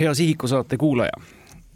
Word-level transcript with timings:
hea 0.00 0.14
Sihiku 0.14 0.48
saate 0.48 0.76
kuulaja, 0.76 1.12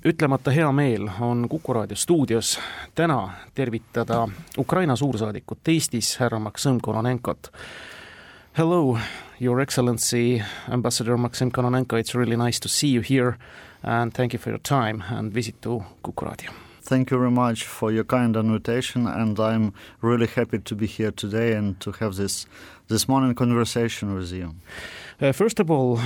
ütlemata 0.04 0.50
hea 0.50 0.72
meel 0.72 1.08
on 1.21 1.46
Kuku 1.48 1.72
raadio 1.72 1.97
stuudios 1.97 2.60
täna 2.95 3.31
tervitada 3.55 4.29
Ukraina 4.59 4.96
suursaadikut 4.96 5.69
Eestis, 5.69 6.16
härra 6.18 6.38
Maksim 6.38 6.79
Kononenkot. 6.82 7.53
Hello, 8.58 8.98
your 9.40 9.61
excellency, 9.61 10.43
ambassador 10.71 11.16
Maksim 11.16 11.50
Kononenko, 11.50 11.98
it's 11.98 12.14
really 12.14 12.37
nice 12.37 12.61
to 12.61 12.69
see 12.69 12.95
you 12.95 13.03
here 13.11 13.32
and 13.82 14.12
thank 14.12 14.34
you 14.34 14.38
for 14.38 14.50
your 14.50 14.60
time 14.68 15.02
and 15.10 15.34
visit 15.34 15.60
to 15.60 15.82
Kuku 16.02 16.25
raadio. 16.25 16.50
Thank 16.82 17.11
you 17.11 17.18
very 17.18 17.30
much 17.30 17.64
for 17.64 17.93
your 17.93 18.04
kind 18.04 18.36
invitation, 18.36 19.07
and 19.07 19.39
I'm 19.41 19.73
really 20.02 20.27
happy 20.27 20.59
to 20.59 20.75
be 20.75 20.86
here 20.86 21.12
today 21.12 21.57
and 21.57 21.80
to 21.80 21.93
have 22.00 22.16
this 22.16 22.46
this 22.89 23.09
morning 23.09 23.34
conversation 23.34 24.14
with 24.14 24.32
you. 24.32 24.54
Uh, 25.20 25.32
first 25.32 25.61
of 25.61 25.70
all, 25.70 25.98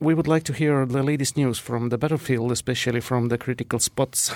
we 0.00 0.14
would 0.14 0.26
like 0.26 0.44
to 0.44 0.54
hear 0.54 0.86
the 0.86 1.02
latest 1.02 1.36
news 1.36 1.58
from 1.58 1.90
the 1.90 1.98
battlefield, 1.98 2.50
especially 2.50 3.00
from 3.00 3.28
the 3.28 3.36
critical 3.36 3.78
spots 3.78 4.32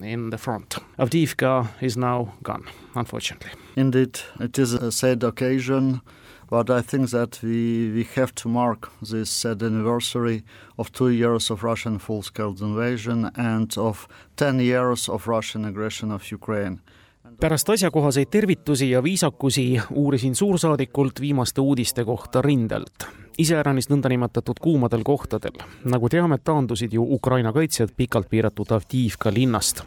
in 0.00 0.30
the 0.30 0.38
front. 0.38 0.76
Avdiivka 0.98 1.68
is 1.82 1.96
now 1.98 2.32
gone, 2.42 2.64
unfortunately. 2.94 3.50
Indeed, 3.76 4.20
it 4.40 4.58
is 4.58 4.72
a 4.72 4.90
sad 4.90 5.22
occasion, 5.22 6.00
but 6.48 6.70
I 6.70 6.80
think 6.80 7.10
that 7.10 7.40
we, 7.42 7.92
we 7.92 8.04
have 8.14 8.34
to 8.36 8.48
mark 8.48 8.90
this 9.02 9.28
sad 9.28 9.62
anniversary 9.62 10.44
of 10.78 10.90
two 10.92 11.10
years 11.10 11.50
of 11.50 11.62
Russian 11.62 11.98
full 11.98 12.22
scale 12.22 12.56
invasion 12.58 13.30
and 13.36 13.76
of 13.76 14.08
10 14.36 14.60
years 14.60 15.10
of 15.10 15.28
Russian 15.28 15.66
aggression 15.66 16.10
of 16.10 16.30
Ukraine. 16.30 16.80
Pärast 17.40 17.70
asjakohaseid 17.70 18.26
tervitusi 18.30 18.90
ja 18.90 19.02
viisakusi 19.02 19.80
uurisin 19.90 20.34
suursaadikult 20.34 21.20
viimaste 21.20 21.60
uudiste 21.60 22.04
kohta 22.04 22.42
rindelt 22.42 23.06
iseäranis 23.38 23.90
nõndanimetatud 23.90 24.60
kuumadel 24.60 25.02
kohtadel. 25.04 25.58
nagu 25.84 26.08
teame, 26.08 26.38
taandusid 26.38 26.92
ju 26.92 27.02
Ukraina 27.02 27.52
kaitsjad 27.52 27.92
pikalt 27.96 28.30
piiratud 28.30 28.72
Avdiivka 28.72 29.32
linnast. 29.34 29.82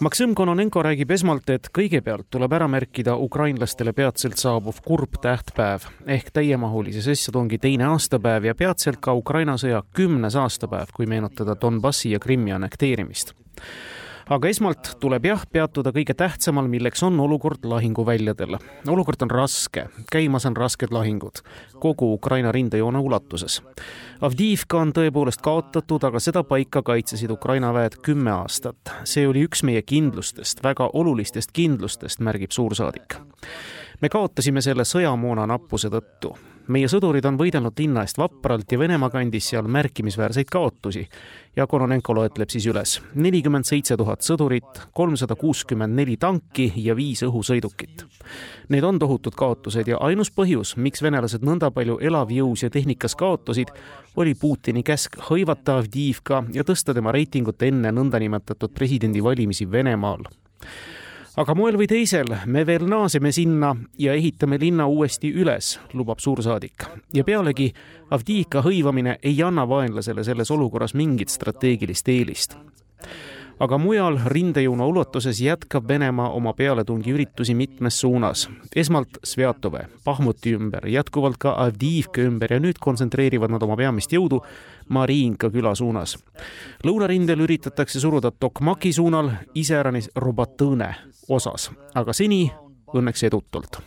Maksim 0.00 0.34
Kononenko 0.34 0.82
räägib 0.82 1.10
esmalt, 1.10 1.50
et 1.50 1.68
kõigepealt 1.78 2.26
tuleb 2.30 2.52
ära 2.52 2.66
märkida 2.68 3.14
ukrainlastele 3.16 3.92
peatselt 3.92 4.40
saabuv 4.42 4.80
kurb 4.84 5.20
tähtpäev 5.22 5.86
ehk 6.06 6.32
täiemahulise 6.34 7.02
sissetungi 7.02 7.58
teine 7.58 7.86
aastapäev 7.92 8.44
ja 8.44 8.54
peatselt 8.54 8.98
ka 9.00 9.14
Ukraina 9.14 9.54
sõja 9.54 9.84
kümnes 9.94 10.34
aastapäev, 10.34 10.90
kui 10.94 11.06
meenutada 11.06 11.54
Donbassi 11.60 12.10
ja 12.10 12.18
Krimmi 12.18 12.52
annekteerimist 12.52 13.36
aga 14.30 14.48
esmalt 14.48 14.94
tuleb 15.00 15.26
jah, 15.28 15.42
peatuda 15.52 15.92
kõige 15.94 16.14
tähtsamal, 16.16 16.68
milleks 16.70 17.02
on 17.02 17.20
olukord 17.20 17.64
lahinguväljadel. 17.64 18.56
olukord 18.88 19.22
on 19.22 19.30
raske, 19.30 19.88
käimas 20.12 20.46
on 20.46 20.56
rasked 20.56 20.92
lahingud 20.92 21.42
kogu 21.80 22.12
Ukraina 22.14 22.52
rindejoone 22.52 22.98
ulatuses. 22.98 23.62
Avdiivka 24.20 24.80
on 24.80 24.92
tõepoolest 24.96 25.42
kaotatud, 25.44 26.04
aga 26.04 26.20
seda 26.20 26.44
paika 26.44 26.82
kaitsesid 26.82 27.30
Ukraina 27.30 27.74
väed 27.74 27.98
kümme 28.02 28.30
aastat. 28.30 28.76
see 29.04 29.28
oli 29.28 29.44
üks 29.44 29.62
meie 29.62 29.82
kindlustest, 29.82 30.62
väga 30.62 30.90
olulistest 30.92 31.52
kindlustest, 31.52 32.20
märgib 32.20 32.50
suursaadik. 32.50 33.16
me 34.00 34.08
kaotasime 34.08 34.60
selle 34.60 34.84
sõjamoona 34.84 35.46
nappuse 35.46 35.88
tõttu 35.88 36.36
meie 36.72 36.88
sõdurid 36.88 37.24
on 37.28 37.36
võidelnud 37.38 37.78
linna 37.78 38.04
eest 38.04 38.18
vapralt 38.18 38.72
ja 38.72 38.78
Venemaa 38.78 39.10
kandis 39.12 39.50
seal 39.52 39.68
märkimisväärseid 39.68 40.48
kaotusi. 40.50 41.08
ja 41.56 41.66
Kononenko 41.66 42.14
loetleb 42.14 42.50
siis 42.50 42.66
üles 42.66 43.00
nelikümmend 43.14 43.64
seitse 43.64 43.96
tuhat 43.96 44.22
sõdurit, 44.22 44.80
kolmsada 44.92 45.36
kuuskümmend 45.36 45.94
neli 45.94 46.16
tanki 46.16 46.72
ja 46.76 46.96
viis 46.96 47.22
õhusõidukit. 47.22 48.04
Need 48.68 48.84
on 48.84 48.98
tohutud 48.98 49.34
kaotused 49.34 49.88
ja 49.88 49.98
ainus 50.00 50.30
põhjus, 50.30 50.76
miks 50.76 51.02
venelased 51.02 51.44
nõnda 51.46 51.70
palju 51.70 51.98
elavjõus 52.00 52.62
ja 52.62 52.70
tehnikas 52.70 53.14
kaotasid, 53.14 53.70
oli 54.16 54.34
Putini 54.34 54.82
käsk 54.82 55.18
hõivata 55.30 55.78
Avdiivka 55.78 56.44
ja 56.52 56.64
tõsta 56.64 56.94
tema 56.94 57.12
reitingut 57.12 57.62
enne 57.62 57.92
nõndanimetatud 57.92 58.74
presidendivalimisi 58.74 59.70
Venemaal 59.70 60.26
aga 61.36 61.54
moel 61.58 61.78
või 61.78 61.88
teisel 61.90 62.30
me 62.46 62.62
veel 62.66 62.86
naaseme 62.88 63.32
sinna 63.34 63.74
ja 63.98 64.14
ehitame 64.14 64.58
linna 64.60 64.86
uuesti 64.86 65.32
üles, 65.34 65.78
lubab 65.92 66.22
suursaadik. 66.22 66.86
ja 67.14 67.24
pealegi 67.24 67.72
Avdiivka 68.10 68.62
hõivamine 68.62 69.18
ei 69.22 69.42
anna 69.42 69.68
vaenlasele 69.68 70.24
selles 70.24 70.50
olukorras 70.50 70.94
mingit 70.94 71.28
strateegilist 71.28 72.08
eelist 72.08 72.56
aga 73.60 73.78
mujal 73.78 74.18
rindejoone 74.26 74.84
ulatuses 74.84 75.40
jätkab 75.40 75.88
Venemaa 75.88 76.30
oma 76.30 76.52
pealetungiüritusi 76.52 77.54
mitmes 77.54 78.00
suunas. 78.00 78.48
esmalt 78.76 79.18
Svjatove, 79.24 79.86
Bahmuti 80.04 80.54
ümber, 80.54 80.86
jätkuvalt 80.86 81.36
ka 81.38 81.54
Avdiivka 81.58 82.20
ümber 82.20 82.52
ja 82.52 82.60
nüüd 82.60 82.78
kontsentreerivad 82.80 83.50
nad 83.50 83.62
oma 83.62 83.76
peamist 83.76 84.12
jõudu 84.12 84.42
Mariinka 84.88 85.50
küla 85.50 85.74
suunas. 85.74 86.16
lõunarindel 86.84 87.40
üritatakse 87.46 88.00
suruda 88.00 88.30
Tokmaki 88.30 88.92
suunal 88.92 89.30
iseäranis 89.54 90.10
Robatõne 90.16 90.94
osas, 91.28 91.70
aga 91.94 92.12
seni 92.12 92.52
õnneks 92.94 93.24
edutult 93.26 93.80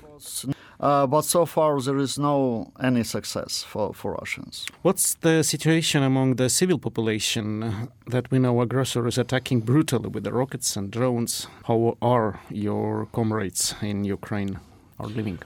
Uh, 0.79 1.07
but 1.07 1.25
so 1.25 1.45
far 1.45 1.79
there 1.81 1.97
is 1.97 2.19
no 2.19 2.71
any 2.79 3.03
success 3.03 3.63
for, 3.63 3.93
for 3.93 4.15
Russians. 4.19 4.65
What's 4.83 5.15
the 5.15 5.43
situation 5.43 6.03
among 6.03 6.35
the 6.35 6.49
civil 6.49 6.77
population 6.77 7.89
that 8.07 8.29
we 8.31 8.37
know 8.39 8.61
aggressor 8.61 9.07
is 9.07 9.17
attacking 9.17 9.61
brutally 9.61 10.09
with 10.09 10.23
the 10.23 10.31
rockets 10.31 10.75
and 10.75 10.91
drones? 10.91 11.47
How 11.65 11.97
are 12.01 12.39
your 12.49 13.07
comrades 13.11 13.75
in 13.81 14.03
Ukraine 14.05 14.59
are 14.99 15.07
living? 15.07 15.39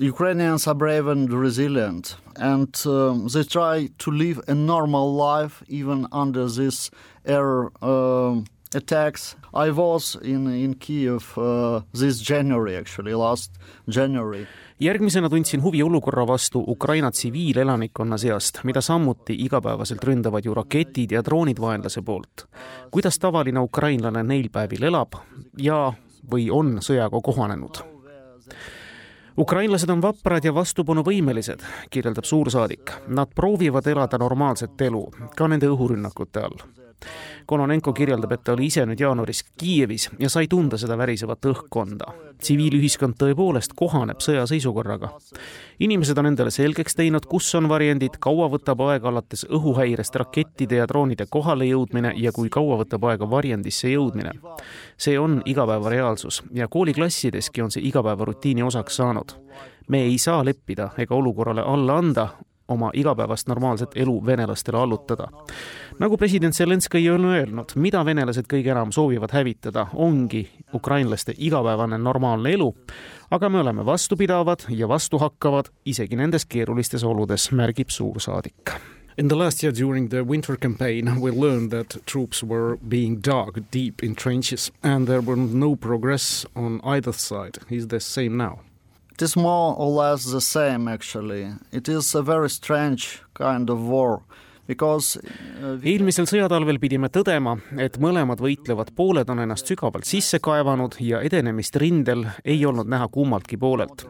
Ukrainians 0.00 0.68
are 0.68 0.74
brave 0.74 1.08
and 1.08 1.28
resilient, 1.32 2.16
and 2.36 2.72
um, 2.86 3.26
they 3.32 3.42
try 3.42 3.88
to 3.98 4.10
live 4.10 4.40
a 4.46 4.54
normal 4.54 5.16
life 5.16 5.62
even 5.68 6.06
under 6.12 6.46
this 6.48 6.90
air 7.26 7.70
uh, 7.82 8.36
attacks. 8.74 9.36
I 9.52 9.70
was 9.70 10.16
in 10.22 10.46
in 10.46 10.74
Kiev 10.74 11.36
uh, 11.36 11.80
this 11.92 12.20
January, 12.20 12.76
actually 12.76 13.14
last 13.14 13.50
January 13.88 14.46
järgmisena 14.80 15.28
tundsin 15.28 15.62
huvi 15.62 15.82
olukorra 15.82 16.26
vastu 16.26 16.64
Ukraina 16.66 17.10
tsiviilelanikkonna 17.10 18.18
seast, 18.18 18.60
mida 18.64 18.80
samuti 18.80 19.34
igapäevaselt 19.34 20.04
ründavad 20.04 20.44
ju 20.44 20.54
raketid 20.54 21.10
ja 21.12 21.22
droonid 21.24 21.60
vaenlase 21.60 22.02
poolt. 22.02 22.46
kuidas 22.90 23.18
tavaline 23.18 23.60
ukrainlane 23.60 24.22
neil 24.22 24.48
päevil 24.52 24.82
elab 24.82 25.12
ja, 25.58 25.92
või 26.30 26.50
on 26.50 26.78
sõjaga 26.78 27.20
kohanenud? 27.22 27.82
Ukrainlased 29.38 29.90
on 29.90 30.02
vaprad 30.02 30.44
ja 30.44 30.54
vastupanuvõimelised, 30.54 31.62
kirjeldab 31.90 32.24
suursaadik. 32.24 32.92
Nad 33.08 33.30
proovivad 33.34 33.86
elada 33.86 34.18
normaalset 34.18 34.80
elu, 34.80 35.04
ka 35.36 35.48
nende 35.48 35.70
õhurünnakute 35.70 36.42
all 36.42 36.66
Kononenko 37.46 37.92
kirjeldab, 37.92 38.32
et 38.32 38.42
ta 38.44 38.52
oli 38.52 38.66
ise 38.68 38.82
nüüd 38.86 39.00
jaanuaris 39.00 39.44
Kiievis 39.58 40.08
ja 40.18 40.28
sai 40.28 40.48
tunda 40.50 40.78
seda 40.80 40.98
värisevat 40.98 41.46
õhkkonda. 41.52 42.10
Tsiviilühiskond 42.42 43.16
tõepoolest 43.20 43.74
kohaneb 43.76 44.20
sõjaseisukorraga. 44.24 45.10
inimesed 45.78 46.18
on 46.18 46.26
endale 46.26 46.50
selgeks 46.50 46.94
teinud, 46.94 47.26
kus 47.26 47.54
on 47.54 47.68
varjendid, 47.68 48.18
kaua 48.20 48.48
võtab 48.48 48.80
aega 48.88 49.08
alates 49.08 49.44
õhuhäirest 49.44 50.14
rakettide 50.14 50.76
ja 50.76 50.86
droonide 50.88 51.26
kohale 51.30 51.64
jõudmine 51.64 52.12
ja 52.16 52.32
kui 52.32 52.48
kaua 52.48 52.78
võtab 52.84 53.04
aega 53.04 53.30
varjendisse 53.30 53.88
jõudmine. 53.88 54.32
see 54.96 55.18
on 55.18 55.42
igapäeva 55.44 55.88
reaalsus 55.88 56.42
ja 56.54 56.68
kooliklassideski 56.68 57.62
on 57.62 57.70
see 57.70 57.82
igapäevarutiini 57.82 58.62
osaks 58.62 58.96
saanud 58.96 59.36
me 59.88 60.02
ei 60.02 60.18
saa 60.18 60.44
leppida 60.44 60.90
ega 60.98 61.14
olukorrale 61.14 61.62
alla 61.64 61.98
anda, 61.98 62.28
oma 62.68 62.90
igapäevast 62.94 63.48
normaalset 63.48 63.90
elu 63.96 64.26
venelastele 64.26 64.78
allutada. 64.78 65.28
nagu 65.98 66.16
president 66.16 66.54
Zelenskõi 66.54 67.08
on 67.10 67.24
öelnud, 67.24 67.72
mida 67.74 68.04
venelased 68.04 68.46
kõige 68.46 68.70
enam 68.70 68.92
soovivad 68.92 69.32
hävitada, 69.32 69.86
ongi 69.94 70.48
ukrainlaste 70.74 71.34
igapäevane 71.38 71.98
normaalne 71.98 72.52
elu, 72.52 72.74
aga 73.30 73.48
me 73.48 73.60
oleme 73.60 73.86
vastupidavad 73.86 74.68
ja 74.68 74.88
vastuhakkavad 74.88 75.72
isegi 75.84 76.16
nendes 76.16 76.46
keerulistes 76.46 77.04
oludes, 77.04 77.50
märgib 77.52 77.88
suursaadik. 77.90 78.78
In 79.18 79.28
the 79.28 79.34
last 79.34 79.64
year 79.64 79.72
during 79.72 80.10
the 80.10 80.22
winter 80.22 80.56
campaign, 80.56 81.20
we 81.20 81.32
learned 81.32 81.70
that 81.70 81.96
troops 82.06 82.44
were 82.44 82.76
being 82.88 83.20
dug 83.20 83.64
deep 83.72 84.00
in 84.02 84.14
trenches 84.14 84.70
and 84.82 85.08
there 85.08 85.20
were 85.20 85.36
no 85.36 85.74
progress 85.74 86.46
on 86.54 86.80
either 86.84 87.12
side. 87.12 87.58
Is 87.68 87.88
the 87.88 87.98
same 87.98 88.36
now? 88.36 88.60
It 89.18 89.22
is 89.22 89.36
more 89.36 89.74
or 89.76 89.90
less 89.90 90.30
the 90.30 90.40
same 90.40 90.86
actually. 90.86 91.48
It 91.72 91.88
is 91.88 92.14
a 92.14 92.22
very 92.22 92.48
strange 92.48 93.20
kind 93.34 93.68
of 93.68 93.80
war 93.80 94.20
because 94.68 95.18
uh, 95.18 95.74
eelmisel 95.82 96.28
sõjatalvel 96.30 96.78
pidime 96.78 97.10
tõdema, 97.10 97.56
et 97.82 97.98
mõlemad 97.98 98.38
võitlevad 98.38 98.92
pooled 98.94 99.26
on 99.34 99.42
ennast 99.42 99.66
sügavalt 99.66 100.06
sisse 100.06 100.38
kaevanud 100.38 101.00
ja 101.02 101.18
edenemist 101.26 101.80
rindel 101.82 102.28
ei 102.44 102.62
olnud 102.62 102.86
näha 102.86 103.10
kummaltki 103.10 103.58
poolelt. 103.58 104.06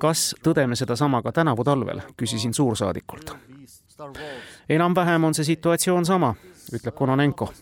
kas 0.00 0.32
tõdeme 0.40 0.72
sedasama 0.72 1.20
ka 1.20 1.36
tänavu 1.36 1.64
talvel, 1.64 2.00
küsisin 2.16 2.56
suursaadikult. 2.56 3.36
enam-vähem 4.68 5.24
on 5.24 5.34
see 5.34 5.52
situatsioon 5.52 6.06
sama 6.06 6.34
ütleb 6.72 6.94
Kononenko. 6.94 7.52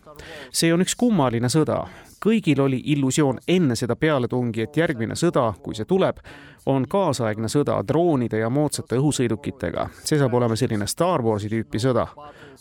see 0.53 0.73
on 0.75 0.81
üks 0.81 0.97
kummaline 0.97 1.49
sõda. 1.49 1.87
kõigil 2.25 2.61
oli 2.61 2.81
illusioon 2.85 3.39
enne 3.49 3.77
seda 3.77 3.97
pealetungi, 3.97 4.63
et 4.63 4.77
järgmine 4.77 5.15
sõda, 5.15 5.53
kui 5.63 5.75
see 5.75 5.85
tuleb, 5.85 6.19
on 6.67 6.89
kaasaegne 6.89 7.49
sõda 7.49 7.83
droonide 7.89 8.39
ja 8.39 8.51
moodsate 8.51 8.97
õhusõidukitega. 8.97 9.89
see 10.05 10.19
saab 10.19 10.35
olema 10.35 10.57
selline 10.57 10.87
Star 10.87 11.23
Warsi 11.23 11.49
tüüpi 11.49 11.79
sõda. 11.79 12.07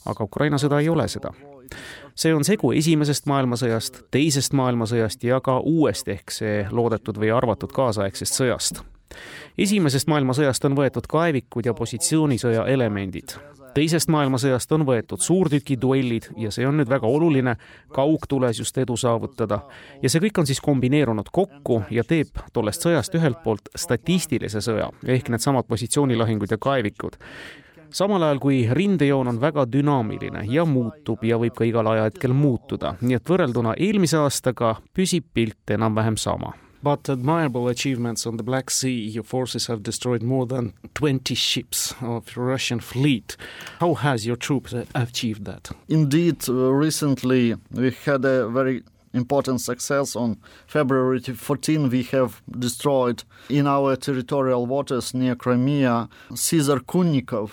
aga 0.06 0.24
Ukraina 0.24 0.58
sõda 0.58 0.82
ei 0.82 0.90
ole 0.90 1.08
seda 1.08 1.34
see 2.16 2.34
on 2.36 2.44
segu 2.46 2.72
esimesest 2.72 3.26
maailmasõjast, 3.30 4.04
teisest 4.12 4.54
maailmasõjast 4.54 5.24
ja 5.24 5.40
ka 5.42 5.60
uuest 5.60 6.08
ehk 6.08 6.34
see 6.34 6.66
loodetud 6.72 7.18
või 7.18 7.34
arvatud 7.34 7.74
kaasaegsest 7.74 8.42
sõjast. 8.42 8.84
Esimesest 9.58 10.08
maailmasõjast 10.08 10.66
on 10.70 10.78
võetud 10.78 11.10
kaevikud 11.10 11.66
ja 11.66 11.74
positsioonisõja 11.74 12.68
elemendid. 12.68 13.38
Teisest 13.74 14.10
maailmasõjast 14.14 14.72
on 14.76 14.84
võetud 14.86 15.22
suurtükiduellid 15.22 16.28
ja 16.38 16.52
see 16.54 16.66
on 16.70 16.78
nüüd 16.78 16.90
väga 16.92 17.10
oluline 17.10 17.56
kaugtules 17.94 18.60
just 18.60 18.78
edu 18.78 18.98
saavutada. 18.98 19.60
ja 20.02 20.10
see 20.10 20.22
kõik 20.22 20.40
on 20.40 20.46
siis 20.46 20.62
kombineerunud 20.62 21.32
kokku 21.32 21.82
ja 21.90 22.04
teeb 22.04 22.38
tollest 22.54 22.86
sõjast 22.86 23.16
ühelt 23.18 23.42
poolt 23.44 23.74
statistilise 23.76 24.62
sõja 24.62 24.92
ehk 25.08 25.30
needsamad 25.30 25.66
positsioonilahingud 25.68 26.52
ja 26.52 26.58
kaevikud. 26.58 27.18
Samal 27.90 28.24
ajal 28.24 28.40
kui 28.40 28.68
rindejoon 28.72 29.28
on 29.28 29.42
väga 29.42 29.66
dünaamiline 29.72 30.46
ja 30.50 30.66
muutub 30.66 31.24
ja 31.24 31.38
võib 31.38 31.54
ka 31.58 31.66
igal 31.66 31.88
ajahetkel 31.88 32.34
muutuda, 32.34 32.96
nii 33.02 33.18
et 33.18 33.30
võrrelduna 33.30 33.74
eelmise 33.78 34.18
aastaga 34.18 34.76
püsib 34.94 35.26
pilt 35.34 35.74
enam-vähem 35.74 36.18
sama 36.18 36.54
but 36.84 37.10
admirable 37.10 37.70
achievements 37.70 38.28
on 38.28 38.38
the 38.38 38.44
Black 38.44 38.70
Sea. 38.70 39.08
Your 39.08 39.24
forces 39.24 39.68
have 39.68 39.82
destroyed 39.82 40.22
more 40.22 40.46
than 40.46 40.74
20 40.94 41.34
ships 41.34 41.96
of 42.02 42.36
Russian 42.36 42.82
fleet. 42.82 43.38
How 43.80 43.94
has 43.94 44.26
your 44.26 44.36
troops 44.36 44.74
achieved 44.94 45.46
that? 45.46 45.72
Indeed, 45.88 46.50
uh, 46.50 46.54
recently 46.54 47.56
we 47.72 47.92
had 48.06 48.26
a 48.26 48.50
very 48.50 48.84
important 49.14 49.62
success. 49.62 50.16
On 50.16 50.36
February 50.68 51.20
14, 51.20 51.90
we 51.92 52.04
have 52.14 52.34
destroyed 52.62 53.20
in 53.50 53.68
our 53.68 53.98
territorial 53.98 54.68
waters 54.68 55.14
near 55.14 55.36
Crimea 55.36 56.08
Caesar 56.36 56.80
Kunnikov. 56.86 57.52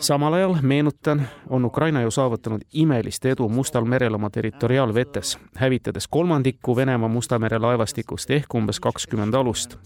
samal 0.00 0.34
ajal, 0.34 0.56
meenutan, 0.62 1.28
on 1.48 1.64
Ukraina 1.64 2.02
ju 2.02 2.10
saavutanud 2.10 2.62
imelist 2.72 3.24
edu 3.24 3.48
Mustal 3.48 3.84
merel 3.84 4.14
oma 4.14 4.30
territoriaalvetes, 4.30 5.38
hävitades 5.56 6.08
kolmandiku 6.08 6.76
Venemaa 6.76 7.08
Musta 7.08 7.38
mere 7.38 7.58
laevastikust 7.58 8.30
ehk 8.30 8.54
umbes 8.54 8.80
kakskümmend 8.80 9.34
alust. 9.34 9.76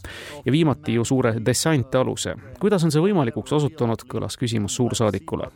ja 0.45 0.53
viimati 0.53 0.95
ju 0.95 1.05
suure 1.05 1.35
dessantaluse. 1.47 2.35
kuidas 2.61 2.85
on 2.85 2.91
see 2.91 3.03
võimalikuks 3.03 3.53
osutunud, 3.53 4.05
kõlas 4.09 4.39
küsimus 4.39 4.77
suursaadikule 4.77 5.51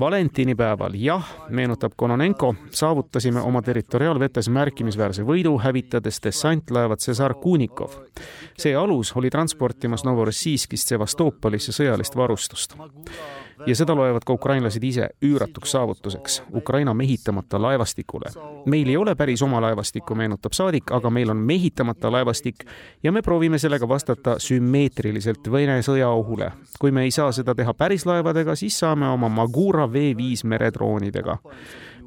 valentinipäeval, 0.00 0.94
jah, 0.94 1.28
meenutab 1.48 1.92
Kononenko, 1.96 2.54
saavutasime 2.70 3.40
oma 3.40 3.62
territoriaalvetes 3.62 4.48
märkimisväärse 4.48 5.24
võidu, 5.26 5.56
hävitades 5.62 6.20
dessantlaevad 6.24 7.02
Cesar 7.02 7.34
Kunikov. 7.34 7.92
see 8.58 8.74
alus 8.76 9.12
oli 9.16 9.30
transportimas 9.30 10.04
Novorossijskist 10.04 10.88
Sevastopolisse 10.88 11.72
sõjalist 11.72 12.16
varustust 12.16 12.76
ja 13.66 13.76
seda 13.76 13.94
loevad 13.94 14.24
ka 14.26 14.32
ukrainlased 14.32 14.84
ise 14.84 15.08
üüratuks 15.24 15.72
saavutuseks 15.72 16.42
Ukraina 16.54 16.94
mehitamata 16.94 17.62
laevastikule. 17.62 18.30
meil 18.66 18.88
ei 18.88 18.96
ole 18.96 19.14
päris 19.14 19.42
oma 19.42 19.60
laevastikku, 19.60 20.14
meenutab 20.14 20.52
saadik, 20.52 20.92
aga 20.92 21.10
meil 21.10 21.30
on 21.30 21.36
mehitamata 21.36 22.12
laevastik 22.12 22.64
ja 23.02 23.12
me 23.12 23.22
proovime 23.22 23.58
sellega 23.58 23.88
vastata 23.88 24.38
sümmeetriliselt 24.38 25.52
Vene 25.52 25.80
sõjaohule. 25.82 26.52
kui 26.78 26.90
me 26.90 27.02
ei 27.02 27.10
saa 27.10 27.32
seda 27.32 27.54
teha 27.54 27.74
päris 27.74 28.06
laevadega, 28.06 28.54
siis 28.54 28.78
saame 28.78 29.08
oma 29.08 29.28
Magura 29.28 29.86
V5 29.86 30.44
meredroonidega 30.44 31.38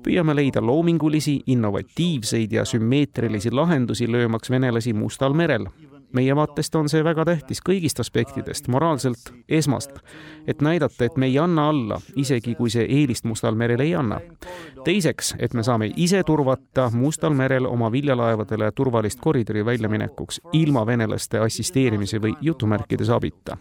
püüame 0.04 0.36
leida 0.36 0.62
loomingulisi, 0.62 1.42
innovatiivseid 1.48 2.52
ja 2.52 2.66
sümmeetrilisi 2.66 3.52
lahendusi, 3.52 4.12
löömaks 4.12 4.50
venelasi 4.50 4.94
Mustal 4.94 5.34
merel 5.34 5.68
meie 6.14 6.36
vaatest 6.36 6.76
on 6.76 6.90
see 6.90 7.04
väga 7.04 7.26
tähtis 7.26 7.62
kõigist 7.66 8.00
aspektidest, 8.02 8.68
moraalselt 8.68 9.32
esmast, 9.50 9.92
et 10.48 10.62
näidata, 10.62 11.06
et 11.06 11.18
me 11.18 11.30
ei 11.30 11.38
anna 11.40 11.70
alla, 11.70 12.00
isegi 12.16 12.56
kui 12.56 12.70
see 12.74 12.86
eelist 12.86 13.26
Mustal 13.30 13.56
merel 13.56 13.80
ei 13.80 13.96
anna. 13.96 14.20
teiseks, 14.84 15.36
et 15.40 15.54
me 15.54 15.64
saame 15.64 15.92
ise 15.96 16.24
turvata 16.24 16.90
Mustal 16.94 17.34
merel 17.34 17.66
oma 17.66 17.92
viljalaevadele 17.92 18.72
turvalist 18.72 19.20
koridori 19.20 19.66
väljaminekuks 19.66 20.42
ilma 20.54 20.86
venelaste 20.86 21.40
assisteerimise 21.40 22.22
või 22.22 22.34
jutumärkides 22.42 23.10
abita. 23.10 23.58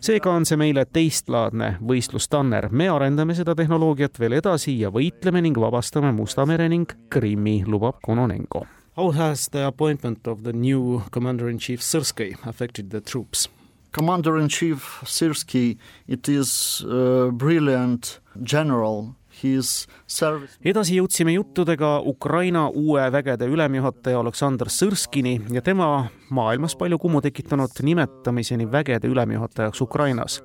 seega 0.00 0.30
on 0.30 0.46
see 0.46 0.56
meile 0.56 0.84
teistlaadne 0.84 1.76
võistlustanner, 1.88 2.68
me 2.70 2.88
arendame 2.88 3.34
seda 3.34 3.54
tehnoloogiat 3.54 4.20
veel 4.20 4.32
edasi 4.32 4.78
ja 4.80 4.90
võitleme 4.90 5.42
ning 5.42 5.58
vabastame 5.58 6.12
Musta 6.12 6.46
mere 6.46 6.68
ning 6.68 6.92
Krimmi, 7.10 7.64
lubab 7.66 8.00
Kononenko 8.02 8.66
How 8.94 9.10
has 9.10 9.48
the 9.48 9.66
appointment 9.66 10.26
of 10.28 10.42
the 10.44 10.52
new 10.52 11.02
Commander-in-Chief 11.12 11.80
Syrskyi 11.80 12.36
affected 12.46 12.90
the 12.90 13.00
troops? 13.00 13.48
Commander-in-Chief 13.92 15.00
Syrskyi, 15.04 15.78
it 16.06 16.28
is 16.28 16.84
a 16.86 17.30
brilliant 17.32 18.20
general 18.42 19.14
edasi 19.42 20.98
jõudsime 20.98 21.32
juttudega 21.34 21.96
Ukraina 22.06 22.66
uue 22.68 23.06
vägede 23.10 23.48
ülemjuhataja 23.50 24.20
Aleksandr 24.20 24.70
Sõrskini 24.70 25.38
ja 25.50 25.62
tema 25.64 25.88
maailmas 26.30 26.76
palju 26.78 26.98
kummu 27.02 27.22
tekitanud 27.24 27.80
nimetamiseni 27.82 28.68
vägede 28.70 29.08
ülemjuhatajaks 29.08 29.80
Ukrainas. 29.80 30.42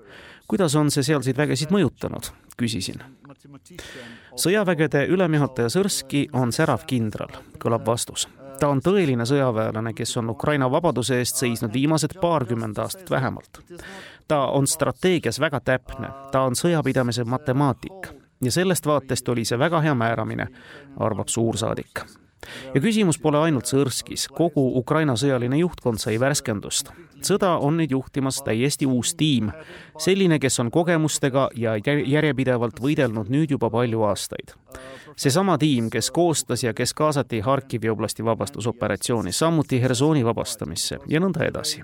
Kuidas 0.47 0.75
on 0.75 0.91
see 0.91 1.03
sealseid 1.03 1.37
vägesid 1.37 1.71
mõjutanud, 1.71 2.31
küsisin. 2.57 3.03
sõjavägede 4.35 5.05
ülemjuhataja 5.07 5.69
Sõrski 5.69 6.27
on 6.33 6.51
särav 6.51 6.85
kindral, 6.87 7.31
kõlab 7.59 7.85
vastus 7.85 8.27
ta 8.59 8.67
on 8.67 8.81
tõeline 8.81 9.25
sõjaväelane, 9.27 9.93
kes 9.93 10.17
on 10.17 10.31
Ukraina 10.33 10.69
vabaduse 10.71 11.19
eest 11.21 11.41
seisnud 11.41 11.73
viimased 11.73 12.17
paarkümmend 12.21 12.77
aastat 12.77 13.09
vähemalt. 13.09 13.59
ta 14.27 14.45
on 14.47 14.67
strateegias 14.67 15.39
väga 15.39 15.59
täpne, 15.59 16.09
ta 16.31 16.41
on 16.41 16.55
sõjapidamise 16.55 17.23
matemaatik 17.23 18.09
ja 18.41 18.51
sellest 18.51 18.85
vaatest 18.85 19.29
oli 19.29 19.45
see 19.45 19.59
väga 19.59 19.81
hea 19.81 19.95
määramine, 19.95 20.47
arvab 20.97 21.27
suursaadik. 21.27 22.01
ja 22.73 22.81
küsimus 22.81 23.19
pole 23.21 23.37
ainult 23.37 23.65
Sõrskis, 23.65 24.27
kogu 24.27 24.77
Ukraina 24.79 25.15
sõjaline 25.15 25.57
juhtkond 25.57 25.99
sai 25.99 26.19
värskendust. 26.19 26.91
Sõda 27.25 27.55
on 27.63 27.77
nüüd 27.81 27.91
juhtimas 27.91 28.41
täiesti 28.45 28.85
uus 28.85 29.15
tiim, 29.15 29.51
selline, 29.97 30.39
kes 30.39 30.59
on 30.59 30.71
kogemustega 30.71 31.49
ja 31.55 31.77
järjepidevalt 31.83 32.81
võidelnud 32.83 33.31
nüüd 33.33 33.55
juba 33.57 33.69
palju 33.73 34.03
aastaid 34.09 34.55
seesama 35.17 35.57
tiim, 35.57 35.89
kes 35.89 36.11
koostas 36.11 36.63
ja 36.63 36.73
kes 36.73 36.93
kaasati 36.93 37.39
Harkivi 37.39 37.89
oblasti 37.89 38.25
vabastusoperatsiooni, 38.25 39.31
samuti 39.31 39.81
Hersoni 39.81 40.25
vabastamisse 40.25 40.99
ja 41.07 41.19
nõnda 41.19 41.45
edasi. 41.47 41.83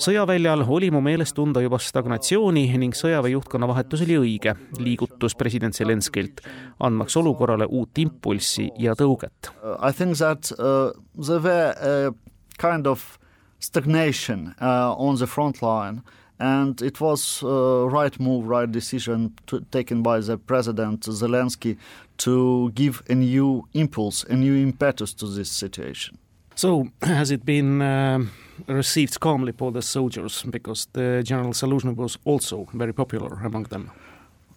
sõjaväljal 0.00 0.64
oli 0.68 0.90
mu 0.90 1.00
meelest 1.04 1.34
tunda 1.36 1.60
juba 1.60 1.78
stagnatsiooni 1.78 2.78
ning 2.78 2.96
sõjaväe 2.96 3.34
juhtkonna 3.34 3.68
vahetus 3.68 4.00
oli 4.06 4.16
õige 4.16 4.54
liigutus 4.78 5.34
president 5.36 5.76
Zelenskilt, 5.76 6.40
andmaks 6.80 7.16
olukorrale 7.16 7.66
uut 7.68 7.98
impulssi 7.98 8.70
ja 8.78 8.94
tõuget. 8.94 9.52
I 9.82 9.92
think 9.92 10.16
that 10.16 10.52
uh, 10.58 10.92
there 11.26 11.40
were 11.40 11.74
a 11.76 12.12
kind 12.58 12.86
of 12.86 13.19
stagnation 13.60 14.54
uh, 14.60 14.94
on 14.94 15.16
the 15.16 15.26
front 15.26 15.62
line 15.62 16.02
and 16.40 16.80
it 16.80 17.00
was 17.00 17.42
a 17.42 17.86
right 17.88 18.18
move, 18.18 18.46
right 18.46 18.72
decision 18.72 19.34
to, 19.46 19.60
taken 19.70 20.02
by 20.02 20.20
the 20.20 20.38
president 20.38 21.02
Zelensky 21.02 21.76
to 22.16 22.70
give 22.74 23.02
a 23.10 23.14
new 23.14 23.68
impulse, 23.74 24.24
a 24.24 24.34
new 24.34 24.56
impetus 24.56 25.12
to 25.14 25.26
this 25.26 25.50
situation. 25.50 26.18
So, 26.54 26.88
has 27.02 27.30
it 27.30 27.44
been 27.44 27.82
uh, 27.82 28.20
received 28.66 29.20
calmly 29.20 29.52
by 29.52 29.70
the 29.70 29.82
soldiers 29.82 30.42
because 30.50 30.88
the 30.92 31.22
General 31.22 31.52
Saluzhny 31.52 31.94
was 31.94 32.18
also 32.24 32.66
very 32.72 32.94
popular 32.94 33.38
among 33.44 33.64
them? 33.64 33.90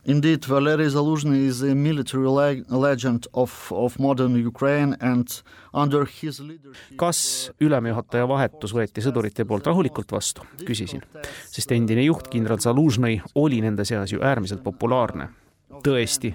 Indeed, 0.06 0.44
Valery 0.44 0.90
Zaluzhny 0.90 1.46
is 1.48 1.62
a 1.62 1.74
military 1.74 2.28
leg 2.28 2.66
legend 2.70 3.28
of, 3.34 3.72
of 3.72 3.98
modern 4.00 4.36
Ukraine 4.36 4.98
and 5.00 5.42
under 5.74 6.04
his 6.06 6.42
leadership 6.42 6.98
kas 7.00 7.52
ülemjuhataja 7.64 8.28
vahetus 8.28 8.74
võeti 8.76 9.04
sõdurite 9.06 9.46
poolt 9.48 9.70
rahulikult 9.70 10.12
vastu, 10.12 10.44
küsisin, 10.68 11.06
sest 11.48 11.72
endine 11.72 12.04
juht 12.04 12.28
kindral 12.34 12.60
Zaluzhny 12.60 13.22
oli 13.40 13.62
nende 13.64 13.86
seas 13.88 14.12
ju 14.12 14.20
äärmiselt 14.20 14.64
populaarne. 14.66 15.30
tõesti 15.84 16.34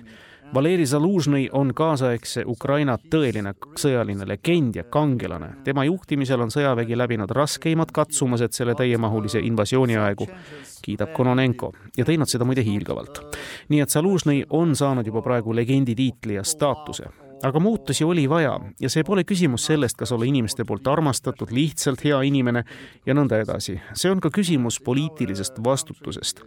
Valeri 0.55 0.87
Zalužnõi 0.87 1.49
on 1.53 1.75
kaasaegse 1.77 2.43
Ukraina 2.49 2.95
tõeline 3.11 3.53
sõjaline 3.77 4.25
legend 4.29 4.77
ja 4.77 4.85
kangelane. 4.85 5.51
tema 5.65 5.85
juhtimisel 5.85 6.41
on 6.41 6.51
sõjavägi 6.51 6.97
läbinud 6.97 7.31
raskeimad 7.31 7.93
katsumused 7.93 8.53
selle 8.57 8.75
täiemahulise 8.75 9.41
invasiooni 9.45 9.97
aegu, 9.97 10.29
kiidab 10.83 11.13
Kononenko 11.13 11.73
ja 11.97 12.05
teinud 12.05 12.29
seda 12.29 12.45
muide 12.45 12.65
hiilgavalt. 12.65 13.37
nii 13.69 13.81
et 13.81 13.91
Zalužnõi 13.91 14.45
on 14.51 14.77
saanud 14.77 15.07
juba 15.07 15.23
praegu 15.23 15.55
legendi 15.55 15.95
tiitli 15.95 16.35
ja 16.35 16.45
staatuse 16.45 17.28
aga 17.43 17.61
muutusi 17.61 18.05
oli 18.05 18.29
vaja 18.31 18.61
ja 18.81 18.91
see 18.91 19.05
pole 19.05 19.23
küsimus 19.25 19.67
sellest, 19.69 19.97
kas 19.99 20.13
olla 20.13 20.27
inimeste 20.27 20.65
poolt 20.65 20.87
armastatud, 20.89 21.51
lihtsalt 21.55 22.03
hea 22.05 22.19
inimene 22.27 22.65
ja 23.07 23.15
nõnda 23.15 23.39
edasi. 23.43 23.79
see 23.95 24.11
on 24.11 24.21
ka 24.21 24.31
küsimus 24.35 24.81
poliitilisest 24.85 25.61
vastutusest. 25.65 26.43